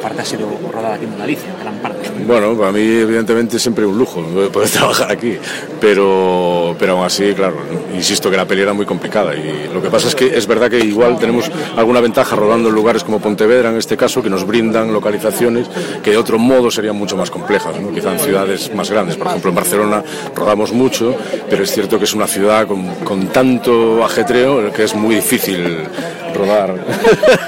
[0.00, 2.10] Parte ha sido rodada aquí en Galicia, gran parte.
[2.26, 5.36] Bueno, para mí evidentemente siempre un lujo poder trabajar aquí,
[5.80, 7.56] pero, pero aún así, claro,
[7.94, 10.70] insisto que la peli era muy complicada y lo que pasa es que es verdad
[10.70, 14.46] que igual tenemos alguna ventaja rodando en lugares como Pontevedra en este caso, que nos
[14.46, 15.68] brindan localizaciones
[16.02, 17.92] que de otro modo serían mucho más complejas, ¿no?
[17.92, 19.16] quizá en ciudades más grandes.
[19.16, 20.02] Por ejemplo, en Barcelona
[20.34, 21.14] rodamos mucho,
[21.48, 25.84] pero es cierto que es una ciudad con, con tanto ajetreo que es muy difícil
[26.34, 26.74] rodar,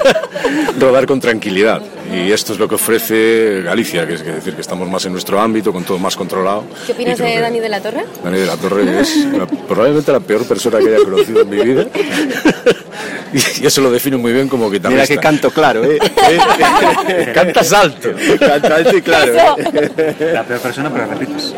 [0.79, 1.81] rodar con tranquilidad.
[2.13, 5.39] Y esto es lo que ofrece Galicia, que es decir que estamos más en nuestro
[5.39, 6.63] ámbito, con todo más controlado.
[6.85, 8.05] ¿Qué opinas de Dani de la Torre?
[8.23, 9.27] Dani de la Torre es
[9.67, 11.87] probablemente la peor persona que haya conocido en mi vida.
[13.33, 15.03] y eso lo define muy bien como guitarrista.
[15.03, 15.97] Mira que canto claro, ¿eh?
[17.33, 18.09] Cantas alto.
[18.39, 19.33] Canta alto y claro.
[19.57, 20.31] ¿eh?
[20.33, 21.53] La peor persona, pero repites.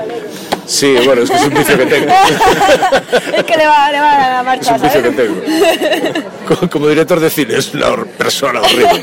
[0.66, 2.12] Sí, bueno, es que es un vicio que tengo.
[3.38, 4.76] es que le va, le va a la marcha.
[4.76, 6.26] Es un vicio que tengo.
[6.46, 9.02] Como, como, director de cine, es una persona horrible.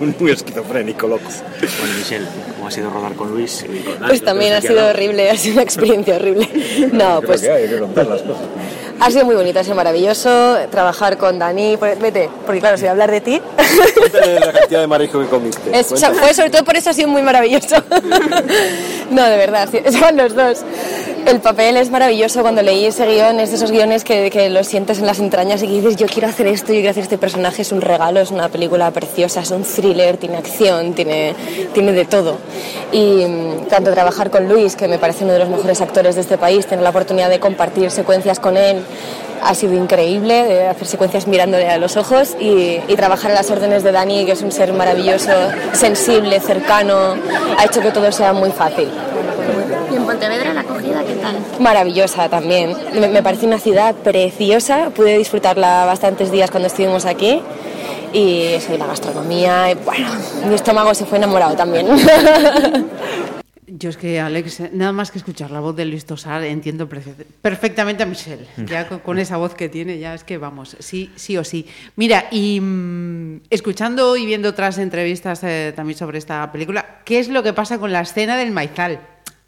[0.20, 1.22] Muy esquizofrénico, loco.
[1.24, 3.64] Bueno, Michelle, ¿cómo ha sido rodar con Luis?
[3.66, 6.46] Y con pues también ha sido horrible, ha sido una experiencia horrible.
[6.92, 7.42] No, pues.
[7.44, 8.44] hay que contar las cosas.
[9.04, 11.74] Ha sido muy bonito, ha sido maravilloso trabajar con Dani.
[11.74, 13.42] Vete, porque claro, si voy a hablar de ti.
[13.98, 15.76] Cuéntale la cantidad de marisco que comiste.
[15.76, 17.82] Es, fue sobre todo por eso ha sido muy maravilloso.
[19.10, 20.60] no, de verdad, son los dos.
[21.26, 24.62] El papel es maravilloso cuando leí ese guion, es de esos guiones que, que lo
[24.62, 27.18] sientes en las entrañas y que dices, yo quiero hacer esto, yo quiero hacer este
[27.18, 31.34] personaje, es un regalo, es una película preciosa, es un thriller, tiene acción, tiene,
[31.74, 32.38] tiene de todo.
[32.92, 36.20] Y mm, tanto trabajar con Luis, que me parece uno de los mejores actores de
[36.20, 38.84] este país, tener la oportunidad de compartir secuencias con él,
[39.42, 43.82] ha sido increíble, de hacer secuencias mirándole a los ojos y, trabajar en las órdenes
[43.82, 45.32] de Dani, que es un ser maravilloso,
[45.72, 47.16] sensible, cercano,
[47.58, 48.88] ha hecho que todo sea muy fácil.
[49.90, 51.36] ¿Y en Pontevedra la acogida qué tal?
[51.58, 52.76] Maravillosa también.
[52.94, 57.42] Me, parece una ciudad preciosa, pude disfrutarla bastantes días cuando estuvimos aquí
[58.12, 60.08] y eso, y la gastronomía, y bueno,
[60.46, 61.86] mi estómago se fue enamorado también.
[63.74, 66.88] Yo es que, Alex, nada más que escuchar la voz de Luis Tosar, entiendo
[67.40, 68.46] perfectamente a Michelle.
[68.58, 71.66] Ya con, esa voz que tiene, ya es que vamos, sí, sí o sí.
[71.96, 77.28] Mira, y mm, escuchando y viendo otras entrevistas eh, también sobre esta película, ¿qué es
[77.28, 79.00] lo que pasa con la escena del maizal?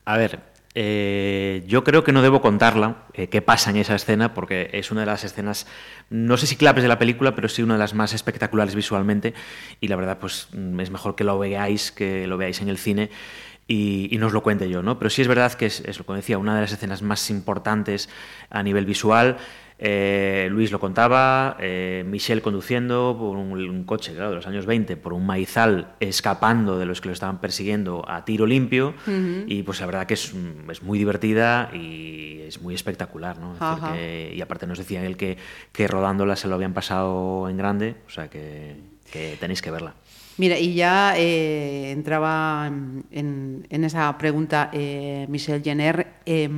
[0.06, 0.40] A ver,
[0.76, 4.90] eh, yo creo que no debo contarla, eh, qué pasa en esa escena, porque es
[4.90, 5.66] una de las escenas,
[6.10, 9.34] no sé si claves de la película, pero sí una de las más espectaculares visualmente.
[9.80, 12.78] Y la verdad, pues mm, es mejor que lo veáis, que lo veáis en el
[12.78, 13.10] cine
[13.68, 14.98] y, y, no os lo cuente yo, ¿no?
[14.98, 17.30] Pero sí es verdad que es, es, lo que decía, una de las escenas más
[17.30, 18.08] importantes
[18.50, 19.38] a nivel visual.
[19.86, 24.64] Eh, Luis lo contaba, eh, Michelle conduciendo por un, un, coche claro, de los años
[24.64, 28.94] 20, por un maizal, escapando de los que lo estaban persiguiendo a tiro limpio.
[29.06, 29.44] Uh -huh.
[29.46, 30.32] Y pues la verdad que es,
[30.70, 33.38] es, muy divertida y es muy espectacular.
[33.38, 33.52] ¿no?
[33.52, 35.36] Decir, que, y aparte nos decían él que,
[35.70, 39.94] que rodándola se lo habían pasado en grande, o sea que, que tenéis que verla.
[40.36, 46.08] Mira, y ya eh, entraba en, en, esa pregunta eh, Michelle Jenner.
[46.26, 46.48] Eh,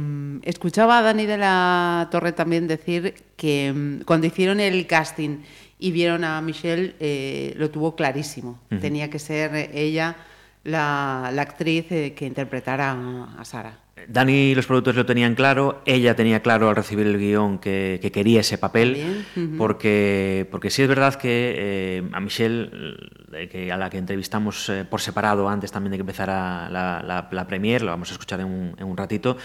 [0.44, 5.40] escuchaba a Dani de la Torre también decir que mm, cuando hicieron el casting
[5.78, 8.60] y vieron a Michelle, eh, lo tuvo clarísimo.
[8.70, 8.80] Uh -huh.
[8.80, 10.16] Tenía que ser ella
[10.64, 12.96] la, la actriz eh, que interpretara
[13.38, 13.85] a Sara.
[14.08, 17.98] Dani y los productores lo tenían claro, ella tenía claro al recibir el guion que,
[18.02, 18.96] que quería ese papel,
[19.34, 19.56] uh -huh.
[19.56, 22.70] porque, porque sí es verdad que eh, a Michelle,
[23.32, 27.02] eh, que a la que entrevistamos eh, por separado antes también de que empezara la,
[27.02, 29.38] la, la premier, lo vamos a escuchar en un, en un, ratito,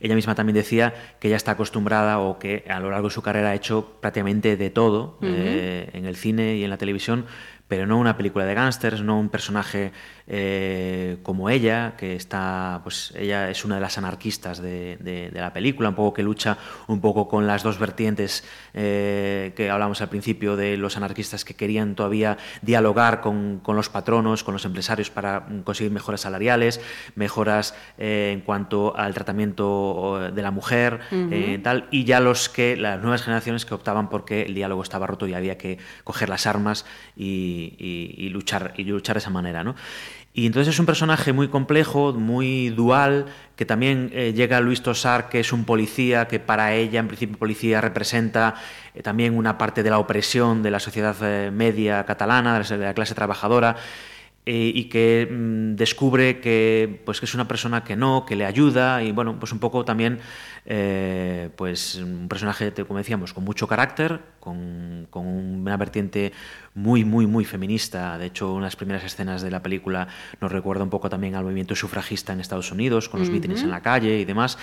[0.00, 3.20] ella misma también decía que ella está acostumbrada o que a lo largo de su
[3.20, 5.90] carrera ha hecho prácticamente de todo uh -huh.
[5.92, 7.26] en el cine y en la televisión,
[7.68, 9.92] pero no una película de gángsters, no un personaje
[10.28, 15.40] eh, como ella, que está, pues ella es una de las anarquistas de, de, de,
[15.40, 20.00] la película, un poco que lucha un poco con las dos vertientes eh, que hablamos
[20.00, 24.64] al principio de los anarquistas que querían todavía dialogar con, con los patronos, con los
[24.64, 26.80] empresarios para conseguir mejoras salariales,
[27.14, 31.62] mejoras eh, en cuanto al tratamiento de la mujer, uh -huh.
[31.62, 35.26] tal, y ya los que, las nuevas generaciones que optaban porque el diálogo estaba roto
[35.26, 36.84] y había que coger las armas
[37.16, 39.64] y y, y, luchar, y luchar de esa manera.
[39.64, 39.74] ¿no?
[40.32, 45.28] Y entonces es un personaje muy complejo, muy dual, que también eh, llega Luis Tosar,
[45.28, 48.54] que es un policía, que para ella, en principio, policía representa
[48.94, 52.94] eh, también una parte de la opresión de la sociedad eh, media catalana, de la
[52.94, 53.76] clase trabajadora.
[54.50, 58.46] Eh, y que mmm, descubre que, pues, que es una persona que no, que le
[58.46, 60.20] ayuda y bueno, pues un poco también
[60.64, 66.32] eh, pues un personaje, como decíamos, con mucho carácter, con, con, una vertiente
[66.74, 68.16] muy, muy, muy feminista.
[68.16, 70.08] De hecho, unas primeras escenas de la película
[70.40, 73.34] nos recuerda un poco también al movimiento sufragista en Estados Unidos, con los uh -huh.
[73.34, 74.56] mítines en la calle y demás.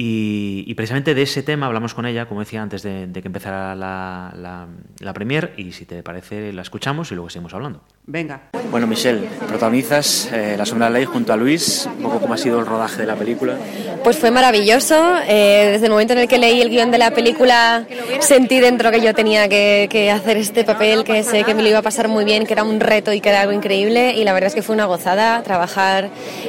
[0.00, 3.26] Y, y, precisamente de ese tema hablamos con ella, como decía antes de, de que
[3.26, 4.68] empezara la, la,
[5.00, 7.82] la premier, y si te parece la escuchamos y luego seguimos hablando.
[8.06, 8.42] Venga.
[8.70, 11.88] Bueno, Michelle, protagonizas eh, La Sombra de la Ley junto a Luis.
[11.96, 13.56] Un poco cómo ha sido el rodaje de la película.
[14.04, 15.16] Pues fue maravilloso.
[15.26, 17.84] Eh, desde el momento en el que leí el guion de la película,
[18.20, 21.70] sentí dentro que yo tenía que, que, hacer este papel, que sé que me lo
[21.70, 24.14] iba a pasar muy bien, que era un reto y que era algo increíble.
[24.14, 26.08] Y la verdad es que fue una gozada trabajar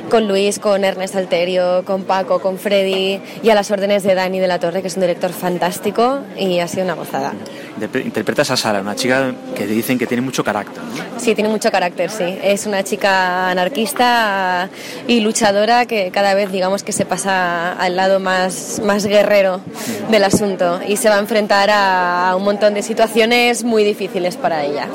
[0.10, 4.40] con Luis, con Ernest Alterio, con Paco, con Freddy y a las órdenes de Dani
[4.40, 7.34] de la Torre, que es un director fantástico y ha sido una gozada.
[8.04, 10.82] Interpretas a Sara, una chica que dicen que tiene mucho carácter.
[10.84, 11.20] ¿no?
[11.20, 12.38] Sí, tiene mucho carácter, sí.
[12.44, 14.70] Es una chica anarquista
[15.08, 19.62] y luchadora que cada vez digamos que se pasa al lado más, más guerrero
[20.10, 24.66] del asunto y se va a enfrentar a un montón de situaciones muy difíciles para
[24.66, 24.88] ella.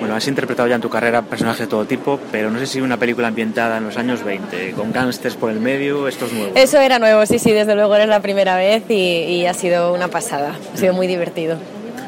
[0.00, 2.80] Bueno, has interpretado ya en tu carrera personajes de todo tipo, pero no sé si
[2.80, 6.52] una película ambientada en los años 20, con gángsters por el medio, esto es nuevo.
[6.54, 9.92] Eso era nuevo, sí, sí, desde luego era la primera vez y, y ha sido
[9.92, 11.58] una pasada, ha sido muy divertido.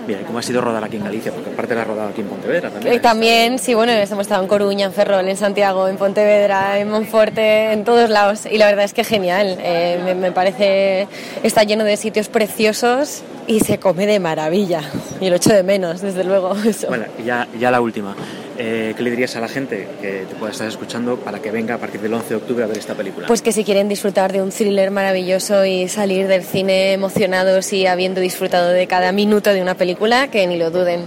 [0.06, 1.32] Bien, ¿cómo ha sido rodar aquí en Galicia?
[1.32, 2.94] Porque aparte la has rodado aquí en Pontevedra también.
[2.94, 6.90] Eh, también, sí, bueno, hemos estado en Coruña, en Ferrol, en Santiago, en Pontevedra, en
[6.90, 8.46] Monforte, en todos lados.
[8.50, 9.58] Y la verdad es que genial.
[9.60, 11.06] Eh, me, me, parece,
[11.42, 14.82] está lleno de sitios preciosos y se come de maravilla.
[15.20, 16.54] Y lo echo de menos, desde luego.
[16.66, 16.88] Eso.
[16.88, 18.14] Bueno, ya, ya la última.
[18.64, 21.74] Eh, ¿Qué le dirías a la gente que te pueda estar escuchando para que venga
[21.74, 23.26] a partir del 11 de octubre a ver esta película?
[23.26, 27.88] Pues que si quieren disfrutar de un thriller maravilloso y salir del cine emocionados y
[27.88, 31.00] habiendo disfrutado de cada minuto de una película, que ni lo duden.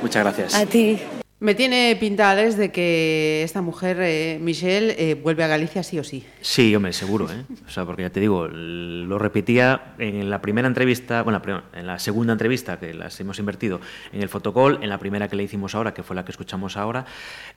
[0.00, 0.54] Muchas gracias.
[0.54, 1.00] A ti.
[1.40, 6.02] Me tiene pintales de que esta mujer, eh, Michelle, eh, vuelve a Galicia sí o
[6.02, 6.26] sí.
[6.40, 7.44] Sí, hombre, seguro, ¿eh?
[7.64, 11.40] O sea, porque ya te digo, lo repetía en la primera entrevista, bueno,
[11.72, 13.80] en la segunda entrevista que las hemos invertido
[14.12, 16.76] en el fotocall, en la primera que le hicimos ahora, que fue la que escuchamos
[16.76, 17.06] ahora,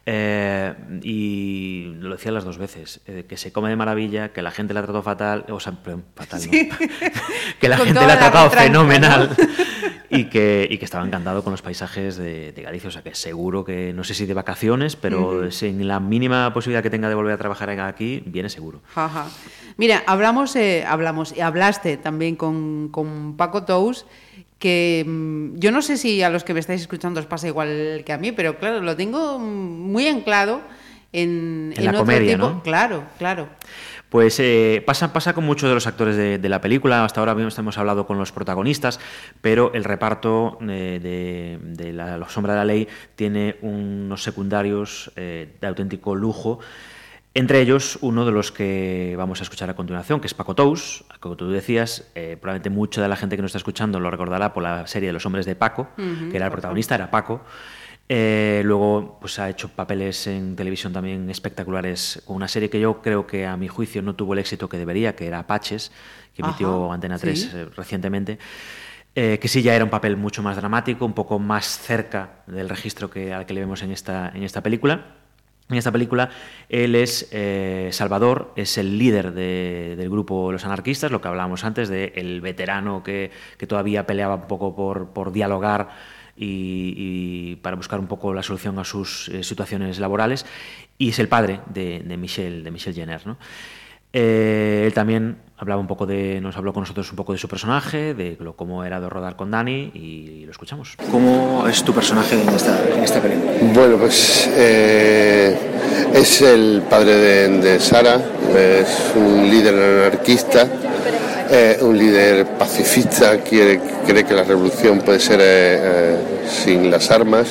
[0.06, 4.76] eh, y lo decía las dos veces, que se come de maravilla, que la gente
[4.76, 5.74] la trató fatal, o sea,
[6.16, 6.52] fatal, ¿no?
[7.60, 9.36] que la Con gente la ha tratado fenomenal.
[9.36, 9.91] ¿no?
[10.12, 12.90] Y que, y que estaba encantado con los paisajes de, Galicia.
[12.90, 16.84] O sea que seguro que, no sé si de vacaciones, pero sin la mínima posibilidad
[16.84, 18.82] que tenga de volver a trabajar aquí, viene seguro.
[19.78, 24.06] Mira, hablamos, eh, hablamos y hablaste también con, con Paco Tous
[24.60, 28.04] que mm, yo no sé si a los que me estáis escuchando os pasa igual
[28.06, 30.62] que a mí, pero claro, lo tengo muy anclado
[31.14, 32.64] en, en, la comedia, ¿no?
[32.64, 33.48] Claro, claro.
[34.12, 37.78] Pues eh, pasa, pasa con muchos de los actores de, la película, hasta ahora hemos
[37.78, 39.00] hablado con los protagonistas,
[39.40, 45.66] pero el reparto de, la, Los Sombra de la Ley tiene unos secundarios eh, de
[45.66, 46.60] auténtico lujo.
[47.34, 51.06] Entre ellos, uno de los que vamos a escuchar a continuación, que es Paco Tous,
[51.22, 54.52] como tú decías, eh, probablemente mucha de la gente que nos está escuchando lo recordará
[54.52, 57.46] por la serie de Los Hombres de Paco, que era el protagonista, era Paco.
[58.14, 63.02] Eh, luego pues ha hecho papeles en televisión también espectaculares con una serie que yo
[63.02, 65.94] creo que a mi juicio no tuvo el éxito que debería, que era Apaches,
[66.36, 68.38] que emitió Antena 3 eh, recientemente.
[69.14, 73.10] que sí ya era un papel mucho más dramático, un poco más cerca del registro
[73.10, 75.22] que, al que le vemos en esta, en esta película.
[75.72, 76.30] En esta película
[76.68, 81.88] él es eh, Salvador, es el líder del grupo Los Anarquistas, lo que hablábamos antes,
[81.88, 83.32] de el veterano que,
[83.68, 85.90] todavía peleaba un poco por, dialogar
[86.44, 90.46] y, para buscar un poco la solución a sus eh, situaciones laborales,
[90.98, 93.26] y es el padre de, de Michel, de Michel Jenner.
[93.26, 93.38] ¿no?
[94.14, 97.48] Eh, él también hablaba un poco de, nos habló con nosotros un poco de su
[97.48, 100.98] personaje, de lo, cómo era de rodar con Dani y lo escuchamos.
[101.12, 103.52] ¿Cómo es tu personaje en esta, en esta película?
[103.74, 105.58] Bueno, pues eh,
[106.14, 108.20] es el padre de, Sara,
[108.54, 110.68] es un líder anarquista,
[111.52, 115.42] eh, un líder pacifista, quiere, cree que la revolución puede ser
[116.48, 117.48] sin las armas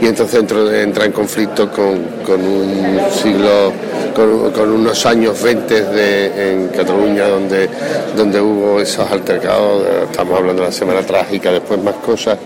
[0.00, 1.98] y entonces entra, en conflicto con,
[2.40, 3.72] un siglo
[4.14, 7.68] con, unos años 20 de, en Cataluña donde,
[8.16, 12.38] donde hubo esos altercados, estamos hablando de la Semana Trágica, después más cosas,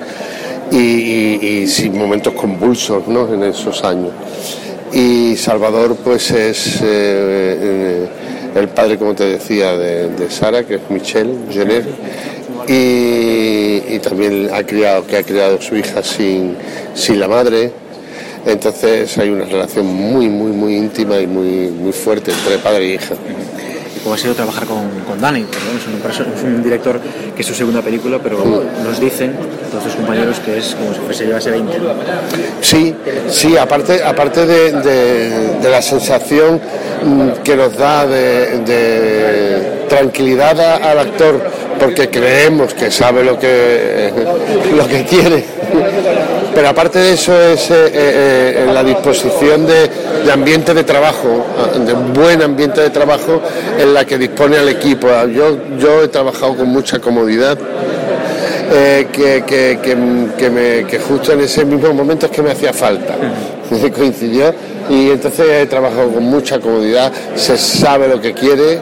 [0.70, 3.32] y, sin momentos convulsos ¿no?
[3.32, 4.12] en esos años.
[4.92, 8.08] Y Salvador pues es eh, eh,
[8.54, 11.84] el padre, como te decía, de, Sara, que es Michelle Jenner,
[12.68, 16.56] y, también ha criado, que ha criado su hija sin,
[16.94, 17.72] sin la madre,
[18.44, 22.92] entonces hay una relación muy, muy, muy íntima y muy, muy fuerte entre padre y
[22.94, 23.14] hija.
[24.02, 25.42] ¿Cómo ha sido trabajar con, con Dani?
[25.42, 27.00] Es un, director
[27.34, 29.36] que es su segunda película, pero nos dicen
[29.70, 31.72] todos sus compañeros que es como si fuese llevase 20.
[32.60, 32.94] Sí,
[33.28, 36.60] sí, aparte, aparte de, la sensación
[37.04, 41.40] mm, que nos da de, tranquilidad al actor,
[41.78, 44.12] porque creemos que sabe lo que,
[44.76, 45.44] lo que quiere
[46.54, 49.90] pero aparte de eso es eh, eh, eh, la disposición de,
[50.30, 51.46] ambiente de trabajo,
[51.84, 53.40] de un buen ambiente de trabajo
[53.78, 55.08] en la que dispone al equipo.
[55.26, 57.58] Yo, yo he trabajado con mucha comodidad.
[59.12, 63.14] que, que, justo en ese mismo momento es que me hacía falta.
[63.94, 64.54] Coincidió
[64.90, 68.80] y entonces he trabajado con mucha comodidad, se sabe lo que quiere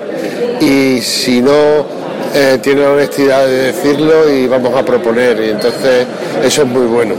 [0.61, 1.99] y si no
[2.33, 5.40] eh, tiene la honestidad de decirlo y vamos a proponer.
[5.40, 6.07] Y entonces
[6.43, 7.14] eso es muy bueno.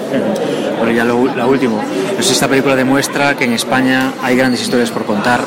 [0.78, 1.82] Bueno, ya lo, último.
[2.18, 5.42] Esta película demuestra que en España hay grandes historias por contar.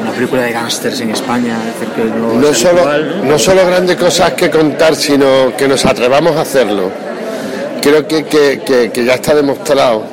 [0.00, 1.56] Una película de gángsters en España.
[2.18, 2.82] no, solo,
[3.22, 3.38] ¿no?
[3.38, 6.90] solo grandes cosas que contar, sino que nos atrevamos a hacerlo.
[7.80, 10.04] Creo que, que, que ya está demostrado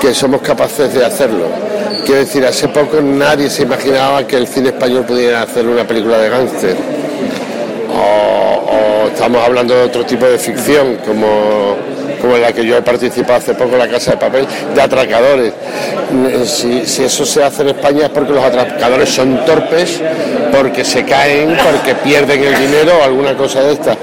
[0.00, 1.46] que somos capaces de hacerlo.
[2.04, 6.18] Quiero decir, hace poco nadie se imaginaba que el cine español pudiera hacer una película
[6.18, 6.95] de gángster
[9.26, 11.74] estamos hablando de otro tipo de ficción, como,
[12.20, 15.52] como en la que yo he participado hace poco, La Casa de Papel, de atracadores.
[16.44, 20.00] Si, eso se hace en España es porque los atracadores son torpes,
[20.52, 23.96] porque se caen, porque pierden el dinero o alguna cosa de esta.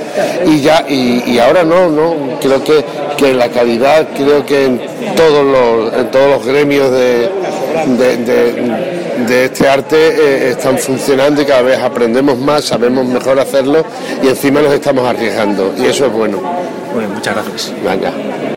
[0.46, 2.84] Y ya, y, ahora no, no, creo que,
[3.16, 4.82] que la calidad, creo que en
[5.16, 7.30] todos los, en todos los gremios de
[9.32, 13.86] este arte eh, están funcionando y cada vez aprendemos más, sabemos mejor hacerlo
[14.22, 16.42] y encima nos estamos arriesgando y eso es bueno.
[16.94, 17.74] Bueno, muchas gracias.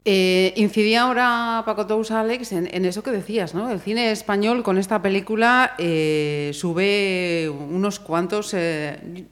[0.05, 3.71] Eh, incidía ahora Paco Tous, Alex, en, eso que decías, ¿no?
[3.71, 8.55] El cine español con esta película eh, sube unos cuantos,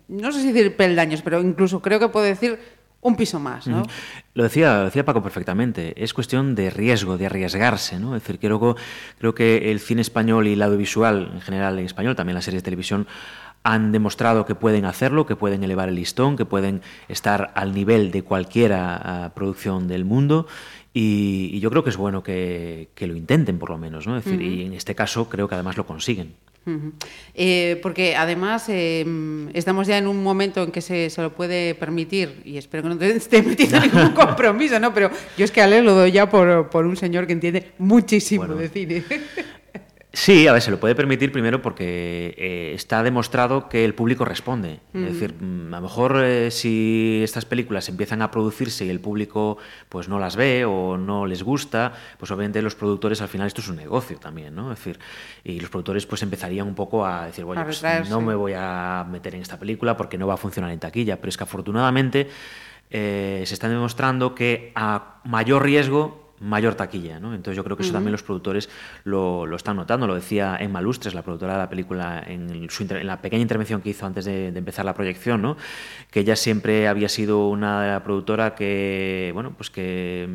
[0.09, 2.59] no sé si decir peldaños, pero incluso creo que puedo decir
[3.03, 3.83] un piso más, ¿no?
[4.35, 8.17] Lo decía, decía Paco perfectamente, es cuestión de riesgo, de arriesgarse, ¿no?
[8.17, 8.77] Es decir, creo,
[9.19, 12.63] creo que el cine español y el audiovisual en general en español, también las series
[12.63, 13.07] de televisión,
[13.63, 18.11] han demostrado que pueden hacerlo, que pueden elevar el listón, que pueden estar al nivel
[18.11, 20.49] de cualquiera ah, producción del mundo
[20.93, 24.17] y, yo creo que es bueno que, lo intenten por lo menos, ¿no?
[24.17, 26.35] Es decir, y en este caso creo que además lo consiguen.
[27.35, 31.75] Eh, porque además em, estamos ya en un momento en que se, se, lo puede
[31.75, 34.95] permitir, y espero que no te esté metiendo ningún compromiso, ¿no?
[34.95, 37.73] Pero yo es que a leer lo doy ya por, por un señor que entiende
[37.79, 39.05] muchísimo de cine.
[40.15, 44.25] Sí, a ver, se lo puede permitir primero porque eh, está demostrado que el público
[44.25, 44.81] responde.
[44.95, 49.01] Es decir, mm, a lo mejor eh, si estas películas empiezan a producirse y el
[49.01, 49.59] público
[49.89, 53.61] pues no las ve o no les gusta, pues obviamente los productores al final esto
[53.61, 54.73] es un negocio también, ¿no?
[54.73, 55.01] Es decir,
[55.43, 59.05] y los productores pues empezarían un poco a decir, bueno, pues no me voy a
[59.11, 62.29] meter en esta película porque no va a funcionar en taquilla, pero es que afortunadamente
[62.91, 67.21] eh, se está demostrando que a mayor riesgo mayor taquilla.
[67.21, 67.35] ¿no?
[67.35, 68.69] Entonces yo creo que eso también los productores
[69.05, 70.07] lo, lo, están notando.
[70.07, 73.81] Lo decía Emma Lustres, la productora de la película, en, su, en la pequeña intervención
[73.81, 75.57] que hizo antes de, de, empezar la proyección, ¿no?
[76.11, 80.29] que ella siempre había sido una productora que, bueno, pues que...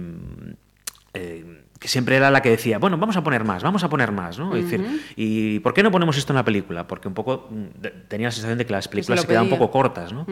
[1.14, 4.11] Eh, que siempre era la que decía, bueno, vamos a poner más, vamos a poner
[4.11, 4.53] más, ¿no?
[4.55, 6.86] Es decir, ¿y por qué no ponemos esto en la película?
[6.86, 9.71] Porque un poco mm, tenía la sensación de que las películas se, quedaban un poco
[9.71, 10.27] cortas, ¿no?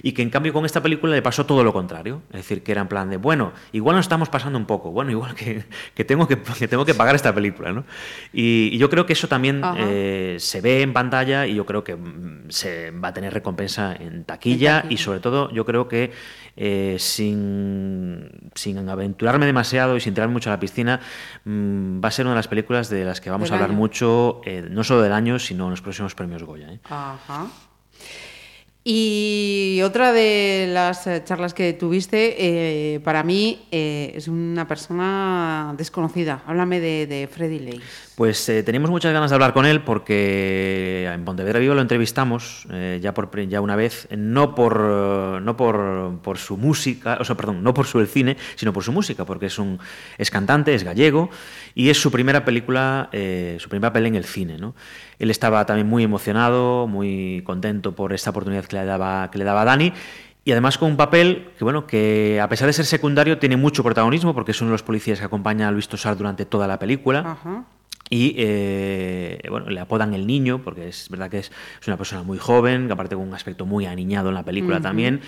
[0.00, 2.22] Y que en cambio con esta película le pasó todo lo contrario.
[2.30, 5.10] Es decir, que era en plan de, bueno, igual nos estamos pasando un poco, bueno,
[5.10, 7.84] igual que, que tengo, que, que, tengo que pagar esta película, ¿no?
[8.32, 11.82] Y, y yo creo que eso también eh, se ve en pantalla y yo creo
[11.82, 14.94] que mm, se va a tener recompensa en taquilla, en taquilla.
[14.94, 16.12] y sobre todo yo creo que
[16.56, 21.00] eh, sin, sin aventurarme demasiado y sin tirar mucho a la piscina,
[21.44, 23.78] mmm, va a ser una de las películas de las que vamos a hablar año.
[23.78, 26.72] mucho, eh, no solo del año, sino en los próximos premios Goya.
[26.72, 26.80] ¿eh?
[26.84, 27.46] Ajá.
[28.84, 32.34] Y otra de las charlas que tuviste,
[32.94, 36.42] eh, para mí eh, es una persona desconocida.
[36.46, 37.80] Háblame de, de Freddy Ley.
[38.14, 42.66] Pues eh, teníamos muchas ganas de hablar con él porque en Pontevedra Vivo lo entrevistamos
[42.70, 47.36] eh, ya por ya una vez, no por no por, por, su música, o sea,
[47.36, 49.80] perdón, no por su el cine, sino por su música, porque es un
[50.18, 51.30] es cantante, es gallego
[51.74, 54.74] y es su primera película, eh, su primer papel en el cine, ¿no?
[55.18, 59.44] Él estaba también muy emocionado, muy contento por esta oportunidad que le daba que le
[59.44, 59.92] daba Dani
[60.44, 63.84] y además con un papel que, bueno, que a pesar de ser secundario tiene mucho
[63.84, 66.78] protagonismo porque es uno de los policías que acompaña a Luis Tosar durante toda la
[66.78, 67.20] película.
[67.20, 67.64] Ajá.
[68.10, 71.50] Y eh, bueno, le apodan el niño, porque es verdad que es,
[71.80, 74.76] es, una persona muy joven, que aparte con un aspecto muy aniñado en la película
[74.76, 74.82] uh -huh.
[74.82, 75.20] también.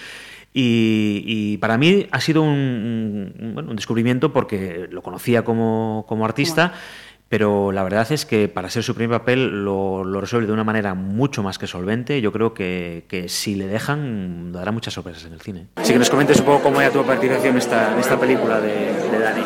[0.53, 6.05] Y, y, para mí ha sido un, un, bueno, un, descubrimiento porque lo conocía como,
[6.09, 6.69] como artista.
[6.69, 6.83] Bueno.
[7.29, 10.63] Pero la verdad es que para ser su primer papel lo, lo, resuelve de una
[10.63, 12.21] manera mucho más que solvente.
[12.21, 15.67] Yo creo que, que si le dejan, dará muchas sorpresas en el cine.
[15.83, 18.61] Sí, que nos comentes un poco cómo era tu participación en esta, en esta película
[18.61, 19.43] de, de Dani.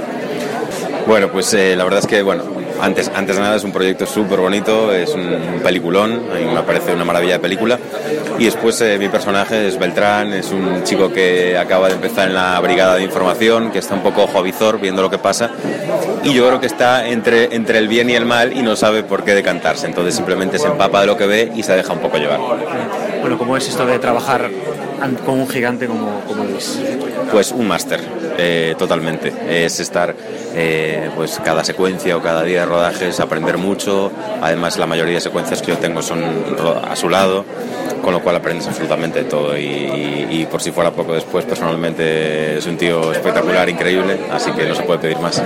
[1.06, 2.44] Bueno, pues eh, la verdad es que, bueno,
[2.80, 6.62] antes, antes de nada es un proyecto súper bonito, es un peliculón, a mí me
[6.62, 7.78] parece una maravilla de película.
[8.38, 12.34] Y después eh, mi personaje es Beltrán, es un chico que acaba de empezar en
[12.34, 15.50] la brigada de información, que está un poco jovizor viendo lo que pasa.
[16.22, 19.02] Y yo creo que está entre, entre el bien y el mal y no sabe
[19.02, 19.86] por qué decantarse.
[19.86, 22.38] Entonces simplemente se empapa de lo que ve y se deja un poco llevar.
[23.20, 24.50] Bueno, ¿cómo es esto de trabajar
[25.24, 26.80] con un gigante como, como Luis?
[27.30, 28.00] Pues un máster,
[28.38, 29.32] eh, totalmente.
[29.48, 30.14] Es estar
[30.54, 34.10] eh, pues cada secuencia o cada día de rodaje es aprender mucho.
[34.40, 36.22] Además, la mayoría de secuencias que yo tengo son
[36.88, 37.44] a su lado,
[38.02, 39.56] con lo cual aprendes absolutamente todo.
[39.56, 44.50] Y, y, y por si fuera poco después, personalmente es un tío espectacular, increíble, así
[44.52, 45.42] que no se puede pedir más.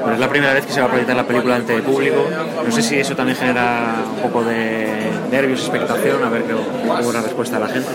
[0.00, 2.26] Bueno, es la primera vez que se va a proyectar la película ante el público.
[2.64, 4.86] No sé si eso también genera un poco de
[5.30, 7.88] nervios, expectación, a ver qué una respuesta de la gente.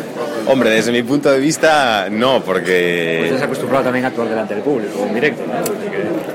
[0.47, 3.18] Hombre, desde mi punto de vista, no, porque...
[3.20, 5.90] Pues estás acostumbrado también a actuar delante del público, en directo, ¿no?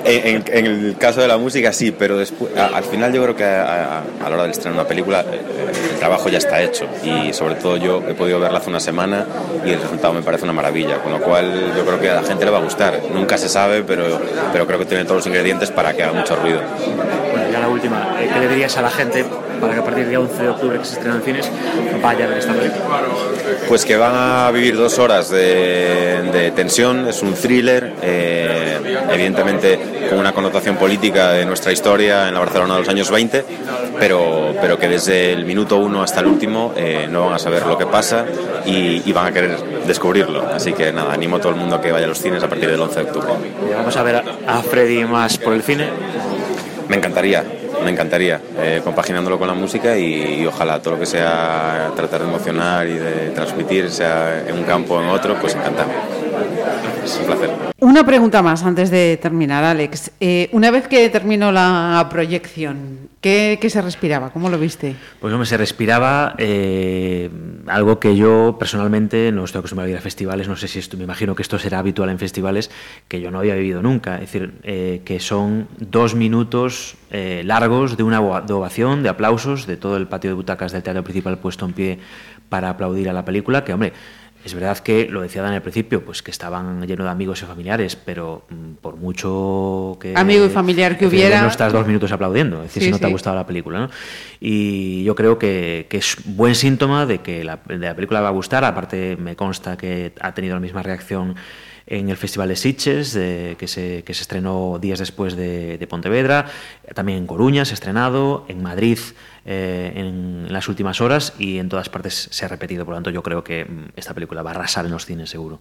[0.06, 3.34] En, en, el caso de la música sí, pero después, a, al final yo creo
[3.34, 5.40] que a, a, a, la hora de estrenar una película eh,
[5.92, 9.24] el trabajo ya está hecho y sobre todo yo he podido verla hace una semana
[9.64, 12.22] y el resultado me parece una maravilla, con lo cual yo creo que a la
[12.22, 13.00] gente le va a gustar.
[13.14, 14.20] Nunca se sabe, pero,
[14.52, 16.60] pero creo que tiene todos los ingredientes para que haga mucho ruido.
[17.32, 19.24] Bueno, ya la última, ¿qué le dirías a la gente
[19.60, 21.50] para que a partir del día 11 de octubre que se estrena en cines
[22.02, 22.82] vaya a ver esta película?
[23.68, 28.78] Pues que van a vivir dos horas de, de tensión, es un thriller, eh,
[29.10, 29.78] evidentemente
[30.08, 33.44] con una connotación política de nuestra historia en la Barcelona de los años 20,
[33.98, 37.66] pero, pero que desde el minuto uno hasta el último eh, no van a saber
[37.66, 38.24] lo que pasa
[38.66, 40.46] y, y, van a querer descubrirlo.
[40.48, 42.48] Así que nada, animo a todo el mundo a que vaya a los cines a
[42.48, 43.28] partir del 11 de octubre.
[43.74, 45.88] ¿Vamos a ver a Freddy más por el cine?
[46.88, 47.44] Me encantaría,
[47.82, 52.28] me encantaría, eh, compaginándolo con la música y, ojalá todo lo que sea tratar de
[52.28, 55.90] emocionar y de transmitir, sea en un campo o en otro, pues encantado.
[57.04, 57.50] Es un placer.
[57.80, 60.10] Una pregunta más antes de terminar, Alex.
[60.18, 64.28] Eh, una vez que terminó la proyección, ¿Qué, se respiraba?
[64.30, 64.96] ¿Cómo lo viste?
[65.18, 67.30] Pues hombre, se respiraba eh,
[67.68, 70.98] algo que yo personalmente no estoy acostumbrado a ir a festivales, no sé si esto,
[70.98, 72.70] me imagino que esto será habitual en festivales,
[73.08, 74.16] que yo no había vivido nunca.
[74.16, 76.96] Es decir, eh, que son dos minutos
[77.44, 81.38] largos de una ovación, de aplausos, de todo el patio de butacas del teatro principal
[81.38, 81.98] puesto en pie
[82.48, 83.92] para aplaudir a la película, que hombre,
[84.44, 87.46] es verdad que, lo decía Dan al principio, pues que estaban llenos de amigos y
[87.46, 90.12] familiares, pero mm, por mucho que...
[90.14, 91.40] Amigo y familiar que hubiera...
[91.40, 93.90] No estás dos minutos aplaudiendo, es decir, si no te ha gustado la película, ¿no?
[94.40, 98.32] Y yo creo que, es buen síntoma de que la, de la película va a
[98.32, 101.36] gustar, aparte me consta que ha tenido la misma reacción
[101.86, 106.46] en el Festival de Sitges, que, se, que, se, estrenó días después de, Pontevedra,
[106.94, 108.98] también en Coruña se ha estrenado, en Madrid
[109.46, 112.86] eh, en las últimas horas y en todas partes se ha repetido.
[112.86, 115.28] Por lo tanto, yo creo que mm, esta película va a arrasar en los cines
[115.28, 115.60] seguro.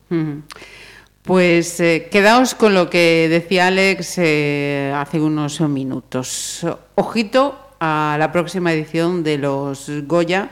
[1.21, 6.65] Pues eh, quedaos con lo que decía Alex eh, hace unos minutos.
[6.95, 10.51] Ojito a la próxima edición de los Goya,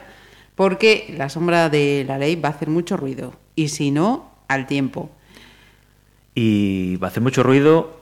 [0.55, 3.33] porque la sombra de la ley va a hacer mucho ruido.
[3.55, 5.09] Y si no, al tiempo.
[6.33, 8.01] Y va a hacer mucho ruido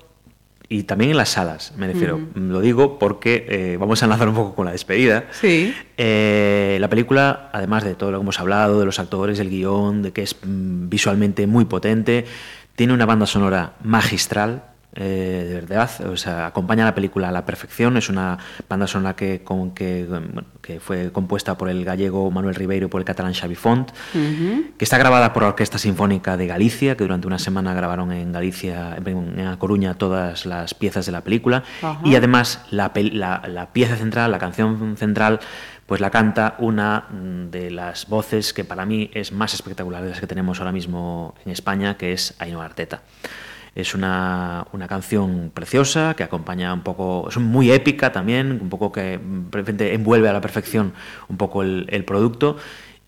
[0.72, 2.20] y también en las salas, me refiero.
[2.36, 5.26] Lo digo porque eh, vamos a enlazar un poco con la despedida.
[5.32, 5.74] Sí.
[5.98, 10.04] Eh, la película, además de todo lo que hemos hablado, de los actores, del guion,
[10.04, 12.26] de que es mm, visualmente muy potente,
[12.76, 14.64] tiene una banda sonora magistral.
[14.96, 17.96] Eh, de verdad, o sea, acompaña la película a la perfección.
[17.98, 18.38] Es una
[18.68, 20.08] banda sonora que, con, que,
[20.62, 24.84] que fue compuesta por el gallego Manuel Ribeiro y por el catalán Xavi Font, que
[24.84, 28.98] está grabada por la Orquesta Sinfónica de Galicia, que durante una semana grabaron en Galicia,
[29.04, 31.64] en A Coruña, todas las piezas de la película.
[32.04, 35.40] Y además, la, la, la pieza central, la canción central,
[35.86, 40.20] pues la canta una de las voces que para mí es más espectacular de las
[40.20, 43.02] que tenemos ahora mismo en España, que es Ainhoa Arteta.
[43.76, 48.92] Es una, una, canción preciosa que acompaña un poco, es muy épica también, un poco
[48.92, 49.20] que
[49.52, 50.94] repente envuelve a la perfección
[51.28, 52.58] un poco el, producto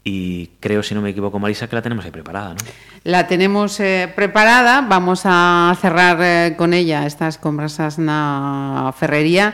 [0.04, 2.50] y creo, si no me equivoco, Marisa, que la tenemos ahí preparada.
[2.54, 2.60] ¿no?
[3.04, 9.54] La tenemos eh, preparada, vamos a cerrar eh, con ella estas conversas na ferrería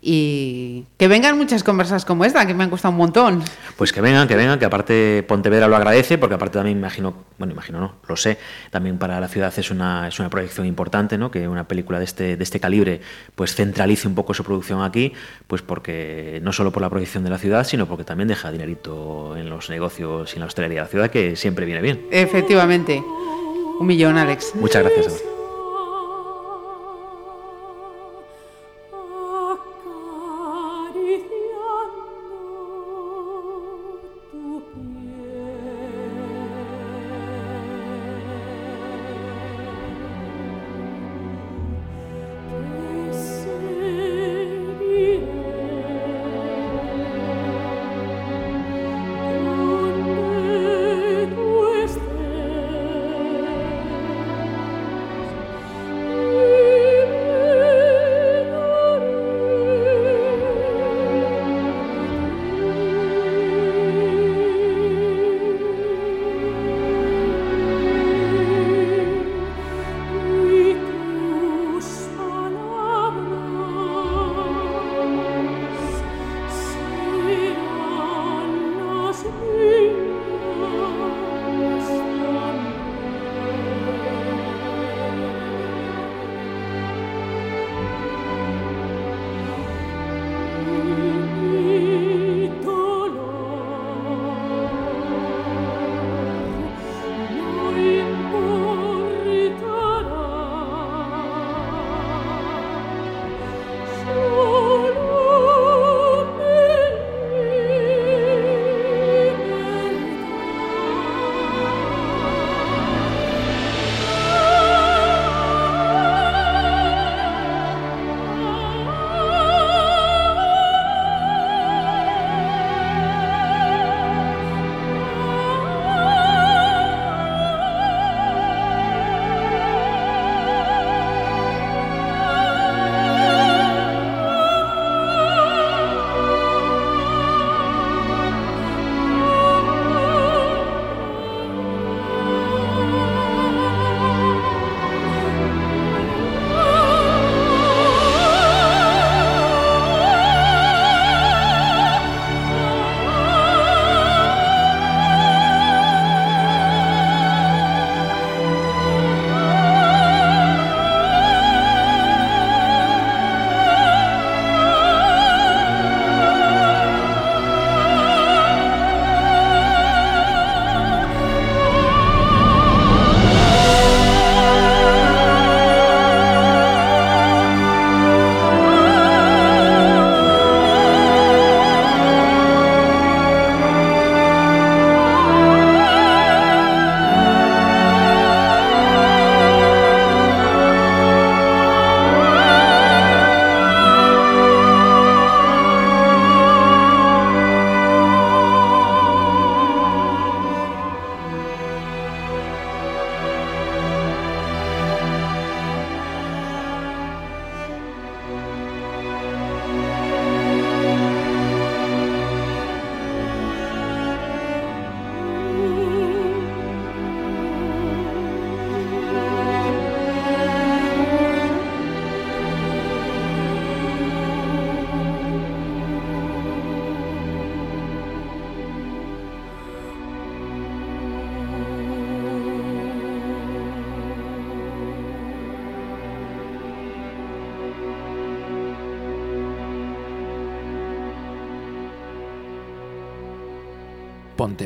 [0.00, 3.42] y que vengan muchas conversas como esta, que me han costado un montón.
[3.76, 7.52] Pues que vengan, que vengan, que aparte Pontevedra lo agradece, porque aparte también imagino, bueno,
[7.52, 8.38] imagino no, lo sé,
[8.70, 11.30] también para la ciudad es una, es una proyección importante, ¿no?
[11.30, 13.00] Que una película de este, de este calibre
[13.34, 15.12] pues centralice un poco su producción aquí,
[15.46, 19.36] pues porque no solo por la proyección de la ciudad, sino porque también deja dinerito
[19.36, 22.06] en los negocios y en la hostelería de la ciudad, que siempre viene bien.
[22.10, 23.02] Efectivamente.
[23.80, 24.54] Un millón, Alex.
[24.54, 25.37] Muchas gracias.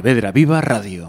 [0.03, 1.01] Pontevedra Viva Radio.